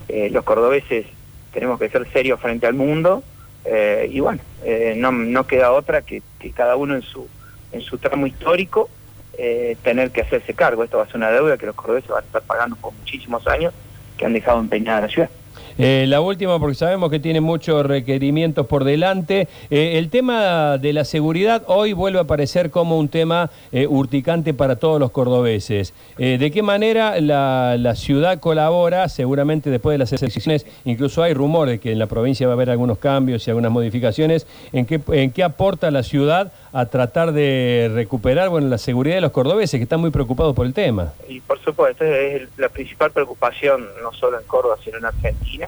eh, 0.10 0.30
los 0.30 0.43
cordobeses 0.43 1.06
tenemos 1.54 1.80
que 1.80 1.89
ser 1.89 2.08
serios 2.12 2.39
frente 2.39 2.67
al 2.67 2.73
mundo 2.73 3.23
eh, 3.63 4.10
y 4.12 4.19
bueno, 4.19 4.41
eh, 4.63 4.93
no, 4.97 5.12
no 5.12 5.47
queda 5.47 5.71
otra 5.71 6.01
que, 6.01 6.21
que 6.39 6.51
cada 6.51 6.75
uno 6.75 6.95
en 6.95 7.01
su, 7.01 7.28
en 7.71 7.82
su 7.82 7.97
tramo 7.97 8.28
histórico 8.28 8.89
eh, 9.38 9.78
tener 9.84 10.12
que 10.12 10.21
hacerse 10.21 10.54
cargo. 10.54 10.84
Esto 10.84 10.98
va 10.98 11.04
a 11.04 11.08
ser 11.08 11.17
una 11.17 11.32
deuda 11.32 11.58
que 11.58 11.65
los 11.65 11.76
cordobeses 11.76 12.10
van 12.10 12.24
a 12.24 12.26
estar 12.26 12.41
pagando 12.43 12.76
por 12.76 12.93
muchísimos 12.93 13.45
años 13.48 13.74
que 14.17 14.26
han 14.26 14.34
dejado 14.34 14.60
empeñada 14.60 15.02
la 15.02 15.08
ciudad. 15.10 15.30
Eh, 15.78 16.06
la 16.08 16.22
última, 16.22 16.58
porque 16.58 16.76
sabemos 16.76 17.12
que 17.12 17.20
tiene 17.20 17.42
muchos 17.42 17.86
requerimientos 17.86 18.66
por 18.66 18.86
delante. 18.86 19.50
Eh, 19.70 19.98
el 19.98 20.10
tema 20.10 20.78
de 20.78 20.94
la 20.94 21.04
seguridad 21.04 21.64
hoy 21.68 21.92
vuelve 21.92 22.20
a 22.20 22.22
aparecer 22.22 22.72
como 22.72 22.98
un 22.98 23.10
tema 23.10 23.50
eh, 23.74 23.86
urticante 23.86 24.54
para 24.54 24.78
todos 24.78 25.00
los 25.00 25.12
cordobeses. 25.12 25.94
¿De 26.18 26.52
qué 26.52 26.62
manera 26.62 27.20
la, 27.20 27.96
ciudad 27.96 28.40
colabora? 28.40 29.10
Seguramente 29.10 29.70
después 29.70 29.96
de 29.96 29.98
las 29.98 30.14
elecciones, 30.14 30.66
incluso 30.86 31.24
hay 31.24 31.34
rumores 31.34 31.80
que 31.80 31.92
en 31.92 32.00
la 32.00 32.08
provincia 32.08 32.48
va 32.48 32.54
a 32.54 32.56
haber 32.56 32.70
algunos 32.70 32.98
cambios 32.98 33.46
y 33.46 33.52
algunas 33.52 33.72
modificaciones. 33.72 34.48
¿En 34.72 34.86
qué, 34.86 35.02
en 35.12 35.32
qué 35.32 35.44
aporta 35.44 35.92
la 35.92 36.04
ciudad 36.04 36.54
a 36.72 36.86
tratar 36.88 37.32
de 37.32 37.90
recuperar 37.94 38.50
bueno, 38.50 38.68
la 38.68 38.78
seguridad 38.78 39.16
de 39.16 39.22
los 39.22 39.32
cordobeses, 39.32 39.78
que 39.78 39.84
están 39.84 40.00
muy 40.00 40.12
preocupados 40.12 40.56
por 40.56 40.66
el 40.66 40.74
tema? 40.74 41.14
Y 41.28 41.42
por 41.42 41.60
supuesto, 41.60 42.04
es 42.04 42.48
la 42.58 42.70
principal 42.70 43.12
preocupación 43.12 43.88
no 44.02 44.12
solo 44.14 44.40
en 44.40 44.46
Córdoba, 44.46 44.78
sino 44.84 44.98
en 44.98 45.06
Argentina. 45.06 45.64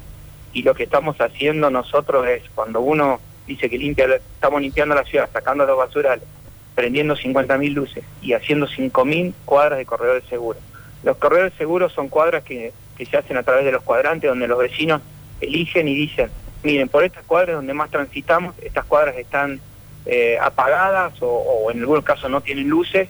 Y 0.58 0.64
lo 0.64 0.74
que 0.74 0.86
estamos 0.86 1.22
haciendo 1.22 1.70
nosotros 1.70 2.28
es, 2.28 2.42
cuando 2.56 2.82
uno 2.82 3.20
dice 3.46 3.70
que 3.70 3.78
limpia, 3.78 4.08
estamos 4.16 4.60
limpiando 4.60 4.96
la 4.96 5.04
ciudad, 5.04 5.30
sacando 5.32 5.68
los 5.68 5.78
basurales, 5.78 6.26
prendiendo 6.74 7.16
50.000 7.16 7.74
luces 7.74 8.04
y 8.24 8.34
haciendo 8.34 8.66
5.000 8.66 9.36
cuadras 9.46 9.78
de 9.78 9.86
corredores 9.86 10.24
seguros. 10.28 10.60
Los 11.04 11.18
corredores 11.18 11.54
seguros 11.60 11.94
son 11.94 12.10
cuadras 12.10 12.44
que, 12.44 12.74
que 12.98 13.06
se 13.06 13.18
hacen 13.18 13.38
a 13.38 13.44
través 13.44 13.66
de 13.66 13.72
los 13.72 13.84
cuadrantes, 13.84 14.28
donde 14.28 14.48
los 14.48 14.58
vecinos 14.58 15.04
eligen 15.42 15.88
y 15.88 15.94
dicen, 15.94 16.32
miren, 16.64 16.90
por 16.90 17.04
estas 17.04 17.24
cuadras 17.26 17.58
donde 17.58 17.76
más 17.76 17.92
transitamos, 17.92 18.56
estas 18.64 18.86
cuadras 18.86 19.16
están 19.16 19.62
eh, 20.08 20.40
apagadas 20.42 21.14
o, 21.22 21.70
en 21.70 21.82
algunos 21.82 22.04
casos 22.04 22.32
no 22.32 22.42
tienen 22.42 22.68
luces, 22.68 23.10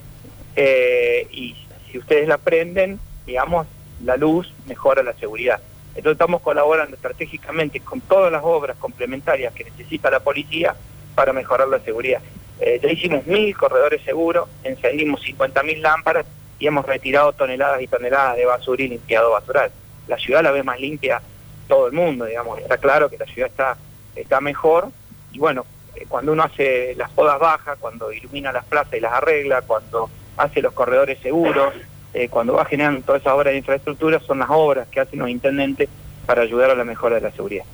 eh, 0.54 1.26
y 1.30 1.56
si 1.90 1.96
ustedes 1.96 2.28
la 2.28 2.36
prenden, 2.36 3.00
digamos, 3.24 3.66
la 4.04 4.18
luz 4.18 4.52
mejora 4.66 5.02
la 5.02 5.14
seguridad. 5.14 5.62
Entonces 5.98 6.12
estamos 6.12 6.42
colaborando 6.42 6.94
estratégicamente 6.94 7.80
con 7.80 8.00
todas 8.00 8.30
las 8.30 8.44
obras 8.44 8.76
complementarias 8.76 9.52
que 9.52 9.64
necesita 9.64 10.08
la 10.12 10.20
policía 10.20 10.76
para 11.16 11.32
mejorar 11.32 11.66
la 11.66 11.80
seguridad. 11.80 12.20
Eh, 12.60 12.78
ya 12.80 12.88
hicimos 12.88 13.26
mil 13.26 13.56
corredores 13.56 14.00
seguros, 14.04 14.48
encendimos 14.62 15.20
50.000 15.22 15.80
lámparas 15.80 16.24
y 16.60 16.68
hemos 16.68 16.86
retirado 16.86 17.32
toneladas 17.32 17.82
y 17.82 17.88
toneladas 17.88 18.36
de 18.36 18.46
basura 18.46 18.80
y 18.84 18.88
limpiado 18.90 19.32
basural. 19.32 19.72
La 20.06 20.16
ciudad 20.18 20.44
la 20.44 20.52
ve 20.52 20.62
más 20.62 20.78
limpia 20.78 21.20
todo 21.66 21.88
el 21.88 21.92
mundo, 21.94 22.26
digamos. 22.26 22.60
Está 22.60 22.78
claro 22.78 23.10
que 23.10 23.18
la 23.18 23.26
ciudad 23.26 23.50
está, 23.50 23.76
está 24.14 24.40
mejor 24.40 24.90
y 25.32 25.40
bueno, 25.40 25.66
eh, 25.96 26.06
cuando 26.08 26.30
uno 26.30 26.44
hace 26.44 26.94
las 26.94 27.10
podas 27.10 27.40
bajas, 27.40 27.76
cuando 27.80 28.12
ilumina 28.12 28.52
las 28.52 28.64
plazas 28.66 28.94
y 28.94 29.00
las 29.00 29.14
arregla, 29.14 29.62
cuando 29.62 30.08
hace 30.36 30.62
los 30.62 30.74
corredores 30.74 31.18
seguros, 31.18 31.74
eh, 32.14 32.28
cuando 32.28 32.54
va 32.54 32.64
generando 32.64 33.02
todas 33.02 33.20
esas 33.20 33.34
obras 33.34 33.52
de 33.52 33.58
infraestructura, 33.58 34.20
son 34.20 34.38
las 34.38 34.48
obras 34.50 34.88
que 34.88 35.00
hacen 35.00 35.18
los 35.18 35.28
intendentes 35.28 35.88
para 36.26 36.42
ayudar 36.42 36.70
a 36.70 36.74
la 36.74 36.84
mejora 36.84 37.16
de 37.16 37.22
la 37.22 37.32
seguridad. 37.32 37.64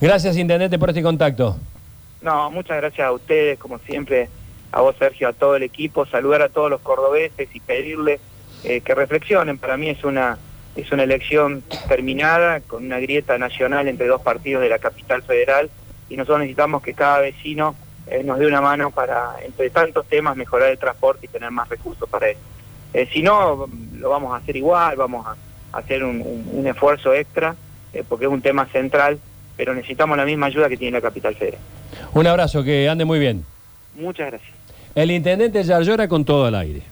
Gracias, 0.00 0.36
Intendente, 0.36 0.78
por 0.78 0.90
este 0.90 1.02
contacto. 1.02 1.56
No, 2.20 2.50
muchas 2.50 2.76
gracias 2.76 3.06
a 3.06 3.12
ustedes, 3.12 3.58
como 3.58 3.78
siempre, 3.78 4.28
a 4.72 4.80
vos 4.80 4.96
Sergio, 4.98 5.28
a 5.28 5.32
todo 5.32 5.56
el 5.56 5.62
equipo, 5.62 6.06
saludar 6.06 6.42
a 6.42 6.48
todos 6.48 6.70
los 6.70 6.80
cordobeses 6.80 7.48
y 7.54 7.60
pedirles 7.60 8.20
eh, 8.64 8.80
que 8.80 8.94
reflexionen. 8.94 9.58
Para 9.58 9.76
mí 9.76 9.88
es 9.88 10.04
una 10.04 10.38
es 10.76 10.92
una 10.92 11.02
elección 11.02 11.64
terminada 11.88 12.60
con 12.60 12.84
una 12.84 13.00
grieta 13.00 13.36
nacional 13.36 13.88
entre 13.88 14.06
dos 14.06 14.22
partidos 14.22 14.62
de 14.62 14.68
la 14.68 14.78
capital 14.78 15.22
federal 15.22 15.70
y 16.08 16.16
nosotros 16.16 16.40
necesitamos 16.40 16.82
que 16.82 16.94
cada 16.94 17.18
vecino 17.18 17.74
eh, 18.06 18.22
nos 18.22 18.38
dé 18.38 18.46
una 18.46 18.60
mano 18.60 18.92
para, 18.92 19.34
entre 19.44 19.70
tantos 19.70 20.06
temas, 20.06 20.36
mejorar 20.36 20.70
el 20.70 20.78
transporte 20.78 21.26
y 21.26 21.28
tener 21.28 21.50
más 21.50 21.68
recursos 21.68 22.08
para 22.08 22.28
eso. 22.28 22.40
Eh, 22.94 23.08
si 23.12 23.22
no, 23.22 23.68
lo 23.98 24.10
vamos 24.10 24.32
a 24.32 24.36
hacer 24.36 24.56
igual, 24.56 24.96
vamos 24.96 25.26
a 25.26 25.36
hacer 25.78 26.02
un, 26.04 26.20
un- 26.22 26.50
un 26.52 26.66
esfuerzo 26.66 27.12
extra, 27.12 27.54
eh, 27.92 28.02
porque 28.08 28.24
es 28.24 28.30
un 28.30 28.40
tema 28.42 28.66
central, 28.66 29.18
pero 29.56 29.74
necesitamos 29.74 30.16
la 30.16 30.24
misma 30.24 30.46
ayuda 30.46 30.68
que 30.68 30.76
tiene 30.76 30.92
la 30.96 31.00
capital 31.02 31.34
federal. 31.34 31.60
Un 32.14 32.26
abrazo, 32.26 32.62
que 32.64 32.88
ande 32.88 33.04
muy 33.04 33.18
bien. 33.18 33.44
Muchas 33.96 34.28
gracias. 34.30 34.50
El 34.94 35.10
Intendente 35.10 35.62
Yarlora 35.62 36.08
con 36.08 36.24
todo 36.24 36.46
al 36.46 36.54
aire. 36.54 36.82